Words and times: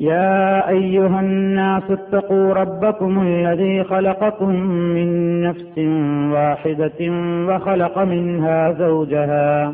يا 0.00 0.68
أيها 0.68 1.20
الناس 1.20 1.82
اتقوا 1.90 2.54
ربكم 2.54 3.22
الذي 3.22 3.84
خلقكم 3.84 4.50
من 4.70 5.40
نفس 5.42 5.78
واحدة 6.32 7.10
وخلق 7.48 7.98
منها 7.98 8.72
زوجها 8.72 9.72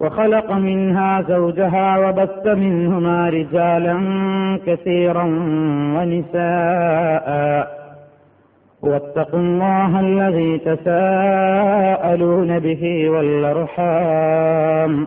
وخلق 0.00 0.52
منها 0.52 1.22
زوجها 1.22 1.98
وبث 1.98 2.46
منهما 2.46 3.28
رجالا 3.28 3.98
كثيرا 4.66 5.24
ونساء. 5.96 7.28
واتقوا 8.82 9.40
الله 9.40 10.00
الذي 10.00 10.58
تساءلون 10.58 12.58
به 12.58 13.10
والأرحام. 13.10 15.06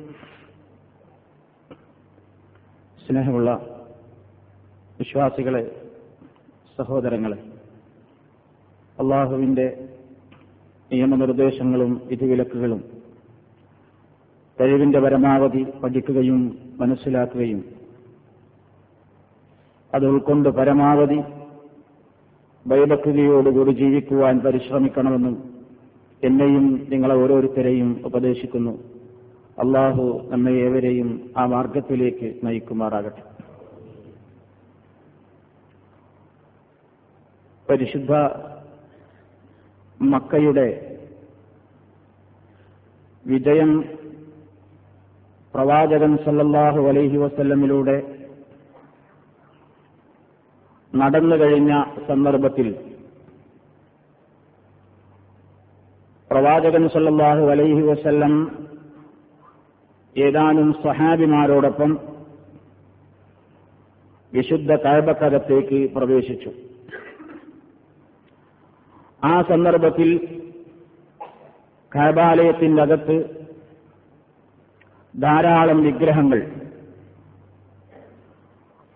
സ്നേഹമുള്ള 3.11 3.51
വിശ്വാസികളെ 4.99 5.61
സഹോദരങ്ങളെ 6.77 7.37
അള്ളാഹുവിന്റെ 8.97 9.89
നിയമനിർദ്ദേശങ്ങളും 10.91 12.01
വിധിവിലക്കുകളും 12.09 12.83
കഴിവിന്റെ 14.59 14.99
പരമാവധി 14.99 15.63
പഠിക്കുകയും 15.83 16.57
മനസ്സിലാക്കുകയും 16.79 17.65
അത് 19.93 20.05
ഉൾക്കൊണ്ട് 20.05 20.49
പരമാവധി 20.49 21.19
ഭയഭക്തിയോടുകൂടി 22.65 23.71
ജീവിക്കുവാൻ 23.71 24.39
പരിശ്രമിക്കണമെന്നും 24.39 25.35
എന്നെയും 26.23 26.87
നിങ്ങളെ 26.89 27.15
ഓരോരുത്തരെയും 27.15 28.01
ഉപദേശിക്കുന്നു. 28.05 28.90
അള്ളാഹു 29.61 30.27
നമ്മെ 30.29 30.51
ഏവരെയും 30.51 31.09
ആ 31.37 31.45
മാർഗത്തിലേക്ക് 31.45 32.35
നയിക്കുമാറാകട്ടെ. 32.43 33.23
പരിശുദ്ധ 37.69 38.13
മക്കയുടെ 39.99 40.67
വിജയം 43.25 43.71
പ്രവാചകൻ 45.53 46.17
സല്ലാഹു 46.17 46.87
അലൈഹി 46.87 47.17
വസ്ല്ലമിലൂടെ 47.17 47.97
നടന്നു 50.93 51.35
കഴിഞ്ഞ 51.35 51.73
സന്ദർഭത്തിൽ 52.07 52.67
പ്രവാചകൻ 56.31 56.89
സല്ലാഹു 56.89 57.45
അലൈഹി 57.49 57.81
വസല്ലം 57.81 58.33
ഏതാനും 60.17 60.73
സഹാബിമാരോടൊപ്പം 60.83 61.99
വിശുദ്ധ 64.33 64.75
കഴബക്കകത്തേക്ക് 64.75 65.93
പ്രവേശിച്ചു. 65.93 66.51
ആ 69.23 69.41
സന്ദർഭത്തിൽ 69.41 70.41
കഴബാലയത്തിന്റെ 71.95 72.81
അകത്ത് 72.81 73.47
ധാരാളം 75.21 75.83
വിഗ്രഹങ്ങൾ. 75.83 76.51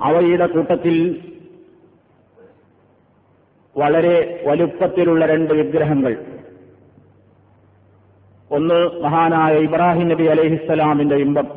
അവയുടെ 0.02 0.48
കൂട്ടത്തിൽ 0.48 1.22
വളരെ 3.78 4.44
വലുപ്പത്തിലുള്ള 4.48 5.26
രണ്ട് 5.26 5.54
വിഗ്രഹങ്ങൾ. 5.54 6.35
ഒന്ന് 8.56 9.04
മഹാനായ 9.04 9.58
ഇബ്രാഹിം 9.58 10.08
നബി 10.08 10.24
അലഹിസ്സലാമിന്റെ 10.24 11.16
ഇമ്പം. 11.16 11.48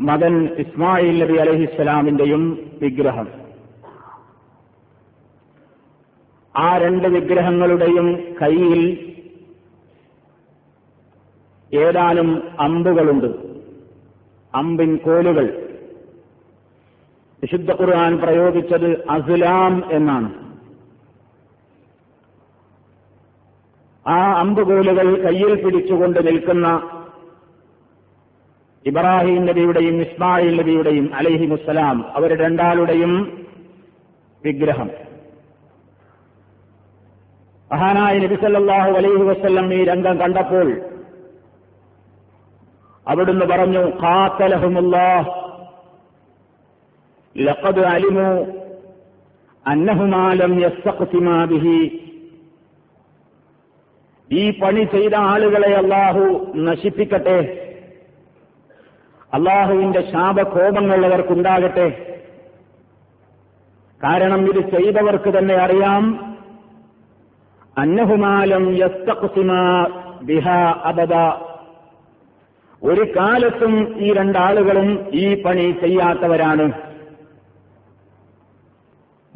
മകൻ 0.00 0.44
ഇസ്മായിൽ 0.44 1.24
നബി 1.24 1.36
അലഹിസ്സലാമിന്റെയും 1.36 2.70
വിഗ്രഹം. 2.82 3.28
ആ 6.56 6.78
രണ്ട് 6.78 7.08
വിഗ്രഹങ്ങളുടെയും 7.08 8.34
കയ്യിൽ 8.42 9.12
ഏതാനും 11.74 12.42
അമ്പുകളുണ്ട്. 12.60 13.26
അമ്പിൻ 14.54 14.96
കോലുകൾ. 14.96 15.68
വിശുദ്ധ 17.42 17.70
ഖുർആൻ 17.70 18.18
പ്രയോഗിച്ചത് 18.18 19.10
അസ്ലാം 19.10 19.82
എന്നാണ്. 19.92 20.49
ആ 24.06 24.32
അമ്പുകൂലുകൾ 24.32 25.22
കയ്യിൽ 25.22 25.64
പിടിച്ചുകൊണ്ട് 25.64 26.26
നിൽക്കുന്ന 26.26 26.90
ഇബ്രാഹിം 28.86 29.46
നബിയുടെയും 29.46 30.00
ഇസ്മായിൽ 30.02 30.60
നബിയുടെയും 30.60 31.14
അലഹി 31.14 31.46
മുസ്സലാം 31.46 32.16
അവർ 32.16 32.38
രണ്ടാളുടെയും 32.38 33.46
വിഗ്രഹം. 34.44 34.90
മഹാനായ 37.72 38.18
നബിസല്ലാഹു 38.18 38.90
അലൈഹി 38.90 39.22
വസ്ല്ലം 39.22 39.74
ഈ 39.74 39.84
രംഗം 39.84 40.18
കണ്ടപ്പോൾ 40.18 40.80
അവിടുന്ന് 43.08 43.46
പറഞ്ഞു 43.46 43.78
ഖാത്തലഹുമുല്ലാഹ്. 43.78 45.30
അലിമു 47.80 48.46
അന്നഹുമാലം 49.66 50.60
യസ്തഖ്സിമാ 50.60 51.44
ബിഹി. 51.44 52.06
ഈ 54.32 54.60
പണി 54.60 54.84
ചെയ്ത 54.84 55.14
ആളുകളെ 55.14 55.74
അള്ളാഹു 55.74 56.52
നശിപ്പിക്കട്ടെ. 56.56 57.66
അള്ളാഹുവിന്റെ 59.34 60.10
ശാപകോപങ്ങൾ 60.12 61.06
അവർക്കുണ്ടാകട്ടെ 61.06 62.18
കാരണം 64.04 64.48
ഇത് 64.48 64.70
ചെയ്തവർക്ക് 64.70 65.38
തന്നെ 65.38 65.54
അറിയാം. 65.54 66.36
അന്നഹുമാലം 67.78 68.76
ബിഹ 70.22 70.48
അബദ. 70.84 71.14
ഒരു 72.82 73.12
കാലത്തും 73.16 73.98
ഈ 73.98 74.12
രണ്ടാളുകളും 74.12 75.06
ഈ 75.12 75.42
പണി 75.42 75.76
ചെയ്യാത്തവരാണ്. 75.80 76.72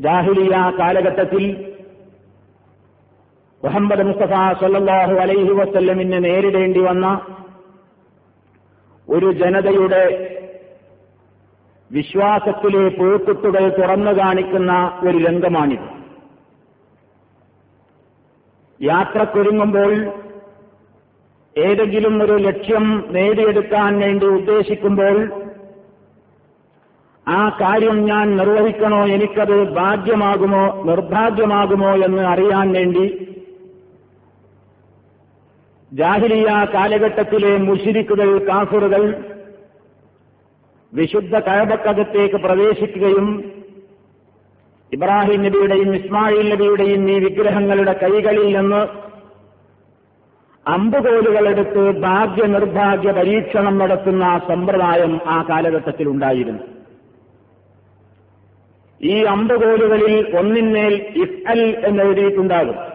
ജാഹിലിയ 0.01 0.73
കാലഘട്ടത്തിൽ 0.79 1.74
മുഹമ്മദ് 3.65 4.03
മുസ്തഫ 4.03 4.35
സല്ലാഹു 4.61 5.15
അലൈഹി 5.15 5.53
വസ്ല്ലമിന് 5.53 6.25
നേരിടേണ്ടി 6.25 6.81
വന്ന 6.81 7.21
ഒരു 9.09 9.33
ജനതയുടെ 9.33 10.05
വിശ്വാസത്തിലെ 11.91 12.89
പൂക്കുട്ടുകൾ 12.89 13.69
തുറന്നു 13.69 14.13
കാണിക്കുന്ന 14.13 15.01
ഒരു 15.09 15.19
രംഗമാണിത്. 15.19 15.89
യാത്രക്കൊരുങ്ങുമ്പോൾ 18.81 19.93
ഏതെങ്കിലും 21.57 22.23
ഒരു 22.23 22.33
ലക്ഷ്യം 22.33 23.05
നേടിയെടുക്കാൻ 23.11 24.01
വേണ്ടി 24.01 24.27
ഉദ്ദേശിക്കുമ്പോൾ 24.27 25.17
ആ 27.29 27.59
കാര്യം 27.61 28.07
ഞാൻ 28.07 28.37
നിർവഹിക്കണോ 28.37 29.07
എനിക്കത് 29.07 29.75
ഭാഗ്യമാകുമോ 29.75 30.65
നിർഭാഗ്യമാകുമോ 30.85 31.93
എന്ന് 32.07 32.23
അറിയാൻ 32.23 32.73
വേണ്ടി 32.73 33.07
ജാഹിലിയ 35.95 36.51
കാലഘട്ടത്തിലെ 36.75 37.57
മുഷിരിക്കുകൾ 37.59 38.39
കാഫറുകൾ 38.49 39.03
വിശുദ്ധ 40.93 41.39
കഴബക്കകത്തേക്ക് 41.39 42.37
പ്രവേശിക്കുകയും 42.37 43.27
ഇബ്രാഹിം 44.93 45.43
നബിയുടെയും 45.43 45.97
ഇസ്മായിൽ 45.97 46.47
നബിയുടെയും 46.53 47.11
ഈ 47.11 47.19
വിഗ്രഹങ്ങളുടെ 47.19 47.93
കൈകളിൽ 47.93 48.57
നിന്ന് 48.57 48.83
അമ്പുകോലുകളെടുത്ത് 50.67 51.83
ഭാഗ്യ 52.01 52.43
നിർഭാഗ്യ 52.47 53.11
പരീക്ഷണം 53.11 53.79
നടത്തുന്ന 53.79 54.41
സമ്പ്രദായം 54.49 55.21
ആ 55.27 55.43
കാലഘട്ടത്തിലുണ്ടായിരുന്നു 55.51 56.63
ഈ 59.01 59.17
അമ്പുകോലുകളിൽ 59.25 60.15
ഒന്നിന്മേൽ 60.39 60.95
ഇഫ് 61.15 61.41
അൽ 61.49 61.61
എന്നെഴുതിയിട്ടുണ്ടാകും 61.85 62.94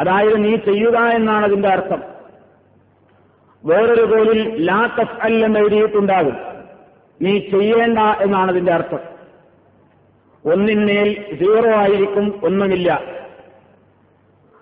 അതായത് 0.00 0.44
നീ 0.44 0.56
ചെയ്യുക 0.56 0.98
എന്നാണ് 0.98 1.44
അതിന്റെ 1.44 1.68
അർത്ഥം. 1.68 2.02
വേറൊരു 3.64 4.04
കോലിൽ 4.04 4.66
ലാ 4.66 4.86
തഫ് 4.86 5.22
അൽ 5.22 5.44
എന്നെഴുതിയിട്ടുണ്ടാകും 5.44 6.36
നീ 7.22 7.38
ചെയ്യേണ്ട 7.38 7.98
എന്നാണ് 7.98 8.50
അതിന്റെ 8.50 8.72
അർത്ഥം. 8.72 9.00
ഒന്നിന്മേൽ 10.52 11.36
സീറോ 11.38 11.70
ആയിരിക്കും 11.70 12.40
ഒന്നുമില്ല. 12.44 13.02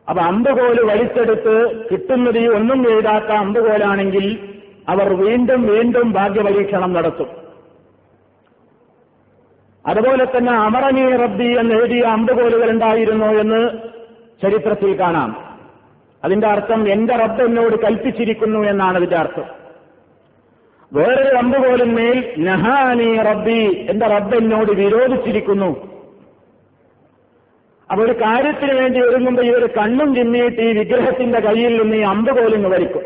അപ്പൊ 0.08 0.22
അമ്പുകോൽ 0.22 0.80
വലിച്ചെടുത്ത് 0.84 1.84
കിട്ടുന്നത് 1.92 2.38
ഈ 2.38 2.46
ഒന്നും 2.46 2.90
എഴുതാത്ത 2.90 3.24
അമ്പുകോലാണെങ്കിൽ 3.24 4.26
അവർ 4.88 5.08
വീണ്ടും 5.14 5.66
വീണ്ടും 5.66 6.12
ഭാഗ്യപരീക്ഷണം 6.12 6.92
നടത്തും. 6.92 7.28
അതുപോലെ 9.86 10.24
തന്നെ 10.24 10.52
അമറനീ 10.52 11.16
റബ്ബി 11.16 11.58
എന്ന് 11.58 11.74
എഴുതിയ 11.74 12.00
അമ്പുകോലുകൾ 12.00 12.70
ഉണ്ടായിരുന്നു 12.70 13.26
എന്ന് 13.26 13.95
ചരിത്രത്തിൽ 14.42 15.00
കാണാം. 15.00 15.58
അതിന്റെ 16.24 16.46
അർത്ഥം 16.46 16.88
എന്റെ 16.88 17.16
റബ്ബ് 17.16 17.42
എന്നോട് 17.42 17.76
കൽപ്പിച്ചിരിക്കുന്നു 17.82 18.60
എന്നാണ് 18.60 18.96
അതിന്റെ 18.96 19.16
അർത്ഥം. 19.16 19.44
വേറൊരു 20.92 21.84
മേൽ 21.84 22.34
നഹാനി 22.38 23.16
റബ്ബി 23.16 23.86
എന്റെ 23.90 24.06
റബ്ബ് 24.06 24.36
എന്നോട് 24.36 24.72
വിരോധിച്ചിരിക്കുന്നു. 24.72 25.96
അപ്പൊ 27.90 28.04
ഒരു 28.04 28.12
കാര്യത്തിന് 28.12 28.72
വേണ്ടി 28.72 29.00
ഒരുങ്ങുമ്പോൾ 29.00 29.42
ഒരു 29.42 29.66
കണ്ണും 29.66 30.14
ചിമ്മിയിട്ട് 30.14 30.60
ഈ 30.60 30.78
വിഗ്രഹത്തിന്റെ 30.78 31.40
കയ്യിൽ 31.40 31.82
നിന്ന് 31.82 31.96
ഈ 31.96 32.00
അമ്പ് 32.00 32.42
പോലും 32.42 32.70
വരിക്കും 32.70 33.02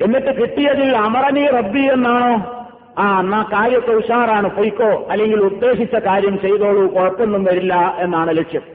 എന്നിട്ട് 0.00 0.40
കിട്ടിയതിൽ 0.40 0.96
അമറനി 0.96 1.46
റബ്ബി 1.46 1.80
എന്നാണോ? 1.80 2.66
ആ 2.98 3.20
എന്നാ 3.20 3.42
കാര്യമൊക്കെ 3.52 3.92
ഉഷാറാണ്. 3.92 4.50
പൊയ്ക്കോ. 4.56 5.06
അല്ലെങ്കിൽ 5.10 5.40
ഉദ്ദേശിച്ച 5.40 5.94
കാര്യം 5.94 6.40
ചെയ്തോളൂ 6.40 6.86
കുഴപ്പമൊന്നും 6.86 7.44
വരില്ല 7.44 7.96
എന്നാണ് 7.98 8.36
ലക്ഷ്യം. 8.36 8.73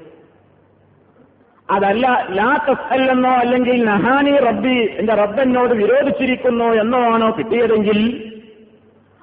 അതല്ല 1.69 2.06
ലാ 2.33 2.50
തസ്അല്ലെന്നോ 2.68 3.31
അല്ലെങ്കിൽ 3.39 3.77
നഹാനി 3.86 4.33
റബ്ബി 4.45 4.77
എന്റെ 5.00 5.13
റബ്ബെന്നോട് 5.16 5.74
വിരോധിച്ചിരിക്കുന്നു 5.74 6.68
എന്നോ 6.81 7.00
ആണോ 7.12 7.27
കിട്ടിയതെങ്കിൽ 7.38 8.00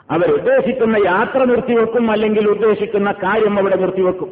അവരുദ്ദേശിക്കുന്ന 0.08 0.96
യാത്ര 1.06 1.40
നിർത്തിവെക്കും 1.44 2.10
അല്ലെങ്കിൽ 2.10 2.44
ഉദ്ദേശിക്കുന്ന 2.50 3.10
കാര്യം 3.22 3.58
അവിടെ 3.58 3.76
നിർത്തിവെക്കും. 3.76 4.28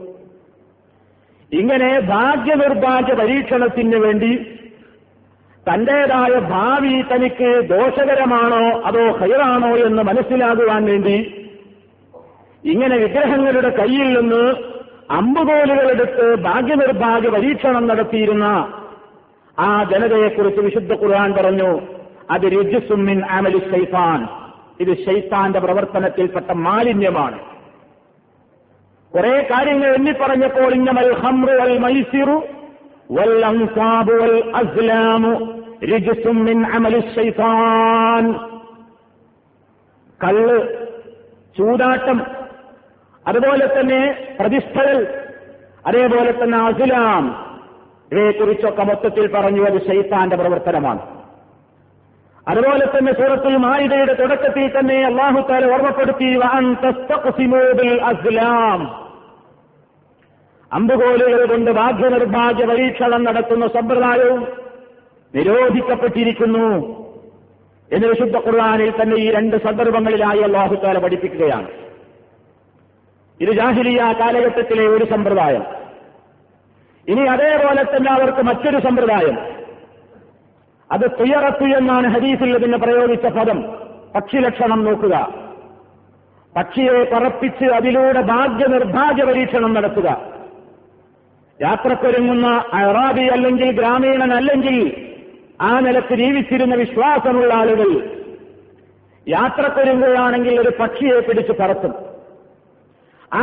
ഇങ്ങനെ 1.52 1.88
ഭാഗ്യ 2.10 2.52
നിർഭാഗ്യ 2.54 3.14
പരീക്ഷണത്തിന് 3.14 3.98
വേണ്ടി 3.98 4.30
തന്റേതായ 5.66 6.32
ഭാവി 6.50 6.94
തനിക്ക് 7.10 7.50
ദോഷകരമാണോ 7.68 8.62
അതോ 8.84 9.04
ഹൈറാണോ 9.18 9.76
എന്ന് 9.86 10.02
മനസ്സിലാകുവാൻ 10.02 10.84
വേണ്ടി 10.84 11.16
ഇങ്ങനെ 12.64 12.96
വിഗ്രഹങ്ങളുടെ 12.96 13.70
കയ്യിൽ 13.78 14.08
നിന്ന് 14.18 14.42
അമ്പുകോലുകളെടുത്ത് 15.10 16.36
ഭാഗ്യനിർഭാഗ്യ 16.36 17.28
പരീക്ഷണം 17.28 17.86
നടത്തിയിരുന്ന 17.86 18.44
ആ 19.58 19.84
ജനതയെക്കുറിച്ച് 19.84 20.60
വിശുദ്ധ 20.60 20.92
ഖുർആൻ 20.92 21.34
പറഞ്ഞു 21.34 21.80
അത് 22.30 22.42
രജുസുമിൻ 22.42 23.24
ആമലി 23.24 23.58
ഷൈഫാൻ 23.58 24.28
ഇത് 24.80 25.04
ഷൈത്താന്റെ 25.04 25.60
പ്രവർത്തനത്തിൽപ്പെട്ട 25.60 26.50
മാലിന്യമാണ്. 26.52 27.38
കുറെ 29.12 29.48
കാര്യങ്ങൾ 29.50 29.94
എണ്ണിപ്പറഞ്ഞപ്പോൾ 29.94 30.74
ഇന്നമൽ 30.74 31.14
ഹംറു 31.14 31.52
വൽ 31.52 31.78
മൈസിറു 31.78 32.42
വൽ 33.10 33.44
അൻസാബു 33.44 34.12
വൽ 34.12 34.52
അസ്ലാമു 34.54 35.58
രജുസും 35.84 36.44
മിൻ 36.44 36.66
അമലി 36.66 37.00
ഷൈഫാൻ 37.14 38.34
കള്ള് 40.24 40.58
ചൂതാട്ടം 41.58 42.20
അതുപോലെ 43.28 43.80
തന്നെ 43.80 44.28
പ്രതിഷ്ഠകൾ 44.40 45.24
അതേപോലെ 45.86 46.32
തന്നെ 46.32 46.58
അസുലാം. 46.58 47.44
ഇവയെക്കുറിച്ചൊക്കെ 48.12 48.82
മൊത്തത്തിൽ 48.82 49.32
പറഞ്ഞു 49.32 49.66
അത് 49.66 49.86
ശൈത്താന്റെ 49.86 50.36
പ്രവർത്തനമാണ്. 50.36 51.24
അതുപോലെ 52.48 52.86
തന്നെ 52.86 53.12
സൂറത്തുൽ 53.12 53.56
മായിദയുടെ 53.56 54.14
തുടക്കത്തിൽ 54.14 54.78
തന്നെ 54.78 55.06
അള്ളാഹുത്താല 55.06 55.72
ഓർമ്മപ്പെടുത്തി 55.72 56.38
അസ്ലാം. 57.98 59.04
അമ്പുകോലുകൾ 60.72 61.46
കൊണ്ട് 61.46 61.70
ഭാഗ്യനിർഭാഗ്യ 61.70 62.64
പരീക്ഷണം 62.64 63.24
നടത്തുന്ന 63.24 63.66
സമ്പ്രദായവും 63.66 64.48
നിരോധിക്കപ്പെട്ടിരിക്കുന്നു 65.34 66.68
എന്ന് 67.92 68.06
വിശുദ്ധ 68.06 68.36
ഖുർആാനിൽ 68.36 69.02
തന്നെ 69.02 69.16
ഈ 69.16 69.30
രണ്ട് 69.30 69.56
സന്ദർഭങ്ങളിലായി 69.56 70.40
അള്ളാഹുത്താല 70.40 70.98
പഠിപ്പിക്കുകയാണ്. 70.98 71.83
ഇത് 73.40 73.48
ജാഹിലിയ 73.48 74.14
കാലഘട്ടത്തിലെ 74.20 74.86
ഒരു 74.86 75.04
സമ്പ്രദായം. 75.04 75.64
ഇനി 77.08 77.20
അതേപോലെ 77.20 77.82
തന്നെ 77.82 78.12
അവർക്ക് 78.12 78.42
മറ്റൊരു 78.42 78.78
സമ്പ്രദായം. 78.78 79.38
അത് 80.92 81.10
തുയറത്തു 81.20 81.64
എന്നാണ് 81.64 82.06
ഹദീസിൽ 82.06 82.56
ഇതിന് 82.56 82.76
പ്രയോഗിച്ച 82.76 83.26
പദം. 83.26 83.62
പക്ഷിലക്ഷണം 84.14 84.84
നോക്കുക. 84.84 85.44
പക്ഷിയെ 86.56 87.04
പറപ്പിച്ച് 87.14 87.64
അതിലൂടെ 87.64 88.20
ഭാഗ്യ 88.20 88.66
നിർഭാഗ്യ 88.66 89.24
പരീക്ഷണം 89.24 89.74
നടത്തുക. 89.74 90.34
യാത്രക്കൊരുങ്ങുന്ന 91.62 92.64
അറാബി 92.72 93.22
അല്ലെങ്കിൽ 93.22 93.78
ഗ്രാമീണൻ 93.78 94.32
അല്ലെങ്കിൽ 94.32 95.06
ആ 95.60 95.80
നിലയ്ക്ക് 95.80 96.14
ജീവിച്ചിരുന്ന 96.14 96.74
വിശ്വാസമുള്ള 96.74 97.54
ആളുകൾ 97.54 98.16
യാത്രക്കൊരുങ്ങുകയാണെങ്കിൽ 99.28 100.60
ഒരു 100.60 100.72
പക്ഷിയെ 100.80 101.20
പിടിച്ച് 101.20 101.52
പറത്തും. 101.60 102.03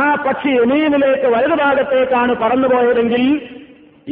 ആ 0.00 0.04
പക്ഷി 0.24 0.50
യമീനിലേക്ക് 0.58 1.28
വലതുഭാഗത്തേക്കാണ് 1.34 2.32
പറന്നുപോയതെങ്കിൽ 2.42 3.24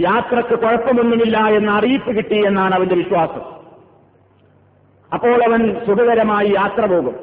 യാത്രയ്ക്ക് 0.08 0.56
കുഴപ്പമൊന്നുമില്ല 0.64 1.38
എന്ന 1.58 1.70
അറിയിപ്പ് 1.78 2.10
കിട്ടി 2.16 2.38
എന്നാണ് 2.49 2.75
അവന്റെ 2.75 2.96
വിശ്വാസം. 3.02 3.44
അപ്പോൾ 5.12 5.38
അവൻ 5.46 5.62
സുഖകരമായി 5.87 6.50
യാത്ര 6.60 6.84
പോകും. 6.87 7.16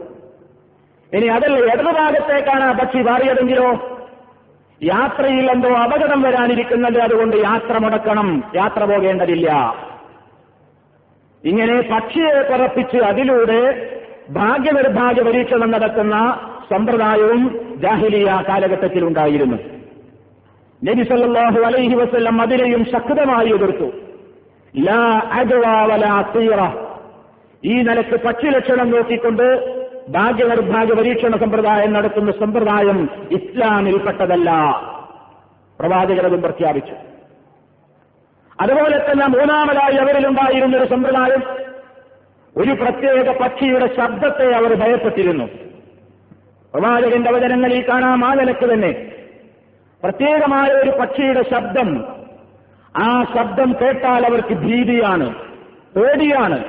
ഇനി 1.12 1.28
അതല്ല 1.36 1.58
ഇടതുഭാഗത്തേക്കാണ് 1.74 2.66
പക്ഷി 2.80 3.02
മാറിയതെങ്കിലോ? 3.10 3.68
യാത്രയിൽ 4.82 5.46
എന്തോ 5.52 5.70
അപകടം 5.84 6.20
വരാനിരിക്കുന്നത് 6.28 7.00
അതുകൊണ്ട് 7.06 7.36
യാത്ര 7.50 7.76
മുടക്കണം 7.84 8.28
യാത്ര 8.56 8.82
പോകേണ്ടതില്ല. 8.92 9.50
ഇങ്ങനെ 11.44 11.76
പക്ഷിയെ 11.94 12.34
പറപ്പിച്ച് 12.52 13.00
അതിലൂടെ 13.12 13.62
ഭാഗ്യനിർഭാഗ്യ 14.30 15.24
പരീക്ഷണം 15.28 15.70
നടത്തുന്ന 15.76 16.16
സമ്പ്രദായവും 16.74 17.76
ജാഹിലിയ 17.82 18.44
കാലഘട്ടത്തിലുണ്ടായിരുന്നു. 18.50 19.58
നബി 20.84 21.04
സല്ലല്ലാഹു 21.04 21.60
അലൈഹി 21.60 21.96
വസല്ലം 21.96 22.42
അതിനെയും 22.42 22.86
ശക്തമായി 22.86 23.48
എതിർത്തു. 23.48 23.92
ലാ 24.78 26.24
ഈ 27.64 27.74
നിലയ്ക്ക് 27.74 28.20
പക്ഷി 28.24 28.46
ലക്ഷണം 28.46 28.92
നോക്കിക്കൊണ്ട് 28.92 29.78
ഭാഗ്യനിർഭാഗ്യ 30.10 30.94
പരീക്ഷണ 30.94 31.38
സമ്പ്രദായം 31.38 31.94
നടത്തുന്ന 31.94 32.32
സമ്പ്രദായം 32.32 33.10
ഇസ്ലാമിൽപ്പെട്ടതല്ല. 33.32 34.52
പ്രവാചകരതും 35.80 36.42
പ്രഖ്യാപിച്ചു. 36.42 36.94
അതുപോലെ 38.62 38.98
തന്നെ 38.98 39.28
മൂന്നാമതായി 39.28 39.96
അവരിലുണ്ടായിരുന്ന 39.96 40.78
ഒരു 40.78 40.90
സമ്പ്രദായം 40.90 41.44
ഒരു 42.58 42.72
പ്രത്യേക 42.72 43.38
പക്ഷിയുടെ 43.38 43.96
ശബ്ദത്തെ 43.98 44.52
അവർ 44.52 44.74
ഭയപ്പെട്ടിരുന്നു. 44.74 45.67
പ്രവാചകന്റെ 46.74 47.30
അവതരങ്ങളിൽ 47.30 47.90
കാണാം 47.90 48.26
ആ 48.26 48.34
നിലയ്ക്ക് 48.34 48.74
തന്നെ. 48.74 49.12
പ്രത്യേകമായ 50.04 50.68
ഒരു 50.70 50.90
പക്ഷിയുടെ 50.90 51.44
ശബ്ദം. 51.52 52.06
ആ 52.98 53.26
ശബ്ദം 53.36 53.76
കേട്ടാൽ 53.82 54.26
അവർക്ക് 54.26 54.54
ഭീതിയാണ് 54.54 55.36
പേടിയാണ്. 55.96 56.64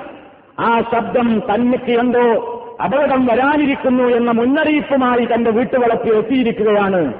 ആ 0.61 0.83
ശബ്ദം 0.93 1.43
തന്നിക്ക് 1.55 1.90
എന്തോ 1.90 2.55
അപകടം 2.85 3.26
വരാനിരിക്കുന്നു 3.26 4.05
എന്ന 4.05 4.31
മുന്നറിയിപ്പുമായി 4.31 5.28
തന്റെ 5.35 5.50
വീട്ടുവളപ്പിൽ 5.50 6.14
എത്തിയിരിക്കുകയാണ് 6.14 7.14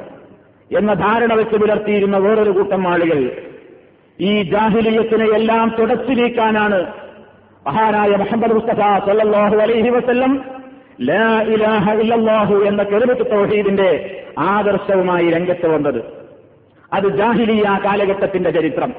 എന്ന 0.79 0.95
ധാരണ 0.95 1.35
വെച്ച് 1.35 1.57
പുലർത്തിയിരുന്ന 1.57 2.17
വേറൊരു 2.17 2.51
കൂട്ടം 2.51 2.89
ആളുകൾ. 2.89 3.43
ഈ 4.21 4.43
ജാഹിലിയത്തിനെ 4.43 5.25
എല്ലാം 5.25 5.77
തുടച്ചു 5.79 6.13
നീക്കാനാണ് 6.13 6.93
മഹാനായ 7.67 8.09
മുഹമ്മദ് 8.09 8.53
മുസ്തഫ 8.53 9.07
സല്ലാഹു 9.07 9.57
അലൈഹി 9.57 9.89
വസല്ലം 9.89 10.58
ലാ 11.01 11.43
ഇലാഹ 11.43 11.95
ഇല്ലല്ലാഹു 11.95 12.55
എന്ന 12.55 12.83
കെരുമത്ത് 12.83 13.31
തൗഹീദിന്റെ 13.31 14.23
ആദർശവുമായി 14.39 15.31
രംഗത്ത് 15.31 15.67
വന്നത്. 15.67 16.03
അത് 16.93 17.17
ജാഹിലിയ 17.17 17.81
കാലഘട്ടത്തിന്റെ 17.85 18.51
ചരിത്രം. 18.51 18.95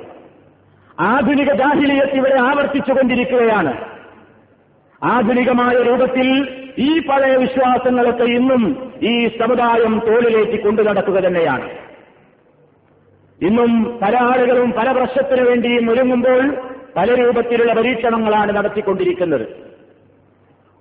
ആധുനിക 0.99 1.53
ജാഹിലിയത്ത് 1.53 2.15
ഇവിടെ 2.15 2.41
ആവർത്തിച്ചുകൊണ്ടിരിക്കുകയാണ്. 2.41 3.85
ആധുനികമായ 5.03 5.81
രൂപത്തിൽ 5.81 6.47
ഈ 6.77 6.99
പഴയ 6.99 7.35
വിശ്വാസങ്ങളൊക്കെ 7.35 8.23
ഇന്നും 8.23 8.93
ഈ 9.03 9.27
സമുദായം 9.27 10.01
തോളിലേക്ക് 10.07 10.63
കൊണ്ടു 10.63 10.81
നടക്കുക 10.81 11.13
തന്നെയാണ്. 11.13 11.69
ഇന്നും 13.41 13.99
പല 14.01 14.15
ആളുകളും 14.15 14.71
പല 14.71 14.91
പ്രശ്നത്തിനു 14.91 15.49
വേണ്ടിയും 15.49 15.91
ഒരുങ്ങുമ്പോൾ 15.91 16.55
പല 16.95 17.13
രൂപത്തിലുള്ള 17.13 17.73
പരീക്ഷണങ്ങളാണ് 17.73 18.57
നടത്തിക്കൊണ്ടിരിക്കുന്നത്. 18.57 19.68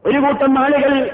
ഒരു 0.09 0.19
കൂട്ടം 0.19 0.59
ആളുകൾ 0.59 1.11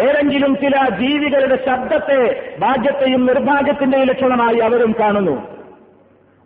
ഏതെങ്കിലും 0.00 0.56
ചില 0.56 0.88
ജീവികളുടെ 1.00 1.58
ശബ്ദത്തെ 1.66 2.52
ഭാഗ്യത്തെയും 2.58 3.26
നിർഭാഗ്യത്തിന്റെയും 3.26 4.06
ലക്ഷണമായി 4.06 4.58
അവരും 4.58 4.94
കാണുന്നു. 5.00 5.42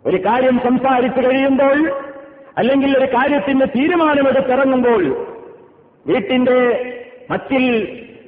ഒരു 0.05 0.17
കാര്യം 0.17 0.59
സംസാരിച്ചു 0.59 1.21
കഴിയുമ്പോൾ 1.21 1.91
അല്ലെങ്കിൽ 2.57 2.97
ഒരു 2.97 3.05
കാര്യത്തിന് 3.05 3.61
തീരുമാനമെടുത്തിറങ്ങുമ്പോൾ 3.61 5.03
വീട്ടിന്റെ 6.07 6.59
മറ്റിൽ 7.31 7.63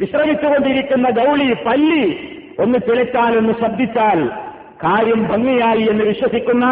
വിശ്രമിച്ചുകൊണ്ടിരിക്കുന്ന 0.01 1.10
ഗൗളി 1.10 1.54
പല്ലി 1.66 2.20
ഒന്ന് 2.60 2.80
തിളച്ചാൽ 2.80 3.38
ഒന്ന് 3.38 3.54
ശബ്ദിച്ചാൽ 3.62 4.30
കാര്യം 4.84 5.28
ഭംഗിയായി 5.28 5.82
എന്ന് 5.82 6.04
വിശ്വസിക്കുന്ന 6.04 6.66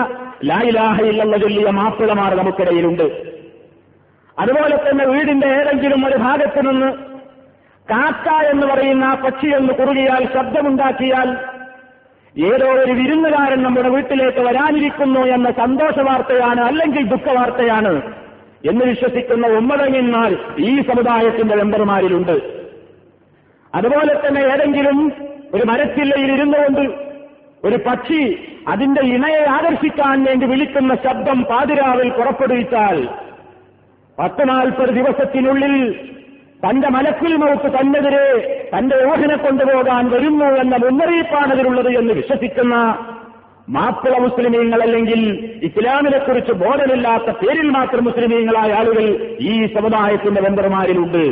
ലായിലാഹയിലുള്ള 0.45 1.37
ചൊല്ലിയ 1.37 1.69
മാപ്പിളമാർ 1.69 2.35
നമുക്കിടയിലുണ്ട്. 2.35 3.36
അതുപോലെ 4.37 4.75
തന്നെ 4.77 5.05
വീടിന്റെ 5.05 5.47
ഏതെങ്കിലും 5.57 6.01
ഒരു 6.05 6.17
ഭാഗത്തു 6.17 6.61
നിന്ന് 6.67 6.89
കാക്ക 7.87 8.27
എന്ന് 8.51 8.65
പറയുന്ന 8.67 9.05
ആ 9.05 9.15
പക്ഷി 9.23 9.47
എന്ന് 9.57 9.73
കുറുകിയാൽ 9.73 10.23
ശബ്ദമുണ്ടാക്കിയാൽ 10.33 11.29
ഏതോ 12.35 12.67
ഒരു 12.75 12.93
വിരുന്നുകാരൻ 12.93 13.59
നമ്മുടെ 13.63 13.89
വീട്ടിലേക്ക് 13.89 14.41
വരാനിരിക്കുന്നു 14.47 15.21
എന്ന 15.35 15.49
സന്തോഷ 15.59 15.99
വാർത്തയാണ് 16.07 16.61
അല്ലെങ്കിൽ 16.61 17.03
ദുഃഖ 17.09 17.27
വാർത്തയാണ് 17.35 17.93
എന്ന് 18.63 18.83
വിശ്വസിക്കുന്ന 18.85 19.47
ഉമ്മതങ്ങന്മാർ 19.57 20.31
ഈ 20.59 20.81
സമുദായത്തിന്റെ 20.81 21.55
മെമ്പർമാരിലുണ്ട്. 21.55 22.35
അതുപോലെ 23.73 24.13
തന്നെ 24.21 24.41
ഏതെങ്കിലും 24.53 24.97
ഒരു 25.53 25.63
മരച്ചില്ലയിൽ 25.63 26.29
ഇരുന്നുകൊണ്ട് 26.31 26.83
ഒരു 27.63 27.77
പക്ഷി 27.85 28.21
അതിന്റെ 28.67 29.01
ഇണയെ 29.07 29.43
ആകർഷിക്കാൻ 29.49 30.17
വേണ്ടി 30.23 30.45
വിളിക്കുന്ന 30.45 30.93
ശബ്ദം 31.05 31.39
പാതിരാവിൽ 31.43 32.09
പുറപ്പെടുവിച്ചാൽ 32.09 32.97
പത്ത് 34.17 34.49
നാൽപ്പത് 34.49 34.91
ദിവസത്തിനുള്ളിൽ 34.93 35.75
തന്റെ 36.63 36.89
മലക്കിൽ 36.89 37.33
മൗത്ത് 37.35 37.69
തന്നെതിരെ 37.73 38.23
തന്റെ 38.71 38.95
ഊഹനെ 39.07 39.35
കൊണ്ടുപോകാൻ 39.37 40.03
വരുന്നു 40.09 40.47
എന്ന 40.61 40.75
മുന്നറിയിപ്പാണ് 40.77 41.51
അതിലുള്ളത് 41.51 41.89
എന്ന് 41.99 42.13
വിശ്വസിക്കുന്ന 42.13 42.75
മാപ്പിള 43.67 44.15
മുസ്ലിമീങ്ങൾ 44.17 44.79
അല്ലെങ്കിൽ 44.81 45.21
ഇസ്ലാമിനെക്കുറിച്ച് 45.63 46.53
ബോധമില്ലാത്ത 46.61 47.29
പേരിൽ 47.41 47.69
മാത്രം 47.69 48.03
മുസ്ലിമീങ്ങളായ 48.03 48.71
ആളുകൾ 48.73 49.05
ഈ 49.43 49.65
സമുദായത്തിന്റെ 49.73 50.41
മെമ്പർമാരിലുണ്ട്. 50.41 51.23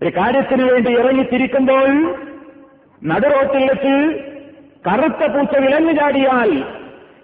ഒരു 0.00 0.10
കാര്യത്തിനു 0.10 0.64
വേണ്ടി 0.64 0.90
ഇറങ്ങിത്തിരിക്കുമ്പോൾ 0.96 1.88
നടുറോട്ടിലെത്തി 3.02 3.96
കറുത്ത 4.86 5.22
പൂച്ച 5.32 5.54
വിലങ്ങു 5.58 5.92
ചാടിയാൽ 5.92 6.50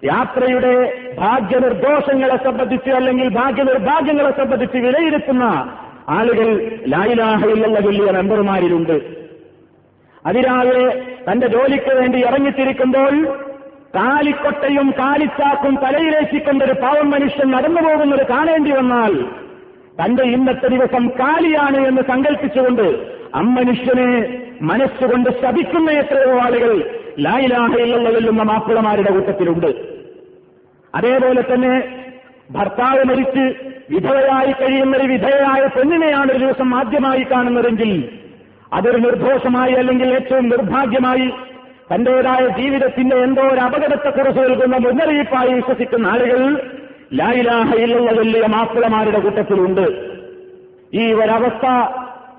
യാത്രയുടെ 0.03 1.03
ഭാഗ്യനിർദോഷങ്ങളെ 1.17 2.37
സംബന്ധിച്ച് 2.37 2.89
അല്ലെങ്കിൽ 2.89 3.27
ഭാഗ്യനിർഭാഗ്യങ്ങളെ 3.27 4.31
സംബന്ധിച്ച് 4.31 4.77
വിലയിരുത്തുന്ന 4.77 5.43
ആളുകൾ 6.09 6.47
ലായിലാഹയിലുള്ള 6.87 7.79
വലിയ 7.79 8.11
മെമ്പർമാരിലുണ്ട്. 8.11 9.01
അതിരാവിലെ 10.25 11.03
തന്റെ 11.31 11.47
ജോലിക്ക് 11.47 11.95
വേണ്ടി 11.95 12.19
ഇറങ്ങിത്തിരിക്കുമ്പോൾ 12.19 13.27
കാലിക്കൊട്ടയും 13.95 14.91
കാലിച്ചാക്കും 14.91 15.75
തലയിലേച്ചിക്കൊണ്ടൊരു 15.75 16.73
പാവം 16.73 17.11
മനുഷ്യൻ 17.11 17.51
നടന്നു 17.51 17.81
പോകുന്നത് 17.81 18.27
കാണേണ്ടി 18.27 18.71
വന്നാൽ 18.71 19.13
തന്റെ 20.01 20.23
ഇന്നത്തെ 20.23 20.67
ദിവസം 20.67 21.07
കാലിയാണ് 21.07 21.87
എന്ന് 21.87 22.01
സങ്കല്പിച്ചുകൊണ്ട് 22.01 23.09
അമ്മനുഷ്യനെ 23.35 24.39
മനസ്സുകൊണ്ട് 24.61 25.29
ശപിക്കുന്ന 25.41 25.91
എത്രയോ 25.91 26.39
ആളുകൾ 26.39 26.88
ലായിലാഹയിലുള്ള 27.19 28.09
വെല്ലുന്ന 28.09 28.43
മാപ്പിളമാരുടെ 28.43 29.11
കൂട്ടത്തിലുണ്ട്. 29.11 29.71
അതേപോലെ 30.95 31.41
തന്നെ 31.41 31.73
ഭർത്താവ് 32.51 33.03
മരിച്ച് 33.05 33.45
വിധവയായി 33.91 34.51
കഴിയുന്ന 34.51 34.97
ഒരു 34.97 35.07
വിധേയയായ 35.11 35.61
പെണ്ണിനെയാണ് 35.67 36.31
ഒരു 36.31 36.39
ദിവസം 36.39 36.75
ആദ്യമായി 36.75 37.23
കാണുന്നതെങ്കിൽ 37.31 37.91
അതൊരു 38.73 38.97
നിർദ്ദോഷമായി 38.97 39.73
അല്ലെങ്കിൽ 39.73 40.13
ഏറ്റവും 40.13 40.49
നിർഭാഗ്യമായി 40.49 41.27
തന്റേതായ 41.91 42.47
ജീവിതത്തിന്റെ 42.47 43.15
എന്തോ 43.15 43.41
ഒരു 43.41 43.59
അപകടത്തെ 43.59 43.85
അപകടത്തെക്കുറിച്ച് 43.87 44.41
നൽകുന്ന 44.41 44.77
മുന്നറിയിപ്പായി 44.77 45.53
വിശ്വസിക്കുന്ന 45.53 46.07
ആളുകൾ 46.07 46.41
ലായിലാഹയിലുള്ള 47.13 48.11
വലിയ 48.11 48.45
മാപ്പിളമാരുടെ 48.45 49.19
കൂട്ടത്തിലുണ്ട്. 49.19 49.85
ഈ 50.93 51.13
ഒരവസ്ഥ 51.13 51.65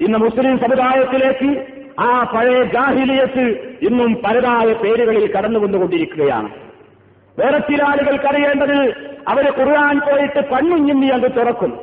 ഇന്ന് 0.04 0.18
മുസ്ലിം 0.18 0.58
സമുദായത്തിലേക്ക് 0.58 1.50
ആ 2.00 2.32
പഴയ 2.34 2.62
ജാഹിലിയത്ത് 2.62 3.76
ഇന്നും 3.82 4.14
പലതായ 4.14 4.72
പേരുകളിൽ 4.72 5.32
കടന്നുകൊണ്ടുകൊണ്ടിരിക്കുകയാണ് 5.32 6.50
വേറെ 7.38 7.58
ചില 7.58 7.84
ആളുകൾക്കറിയേണ്ടത് 7.84 8.94
അവർ 9.28 9.52
ഖുർആൻ 9.58 9.98
പോയിട്ട് 9.98 10.48
കണ്ണുഞ്ഞുമ്മി 10.48 11.06
അത് 11.06 11.30
തുറക്കും. 11.36 11.78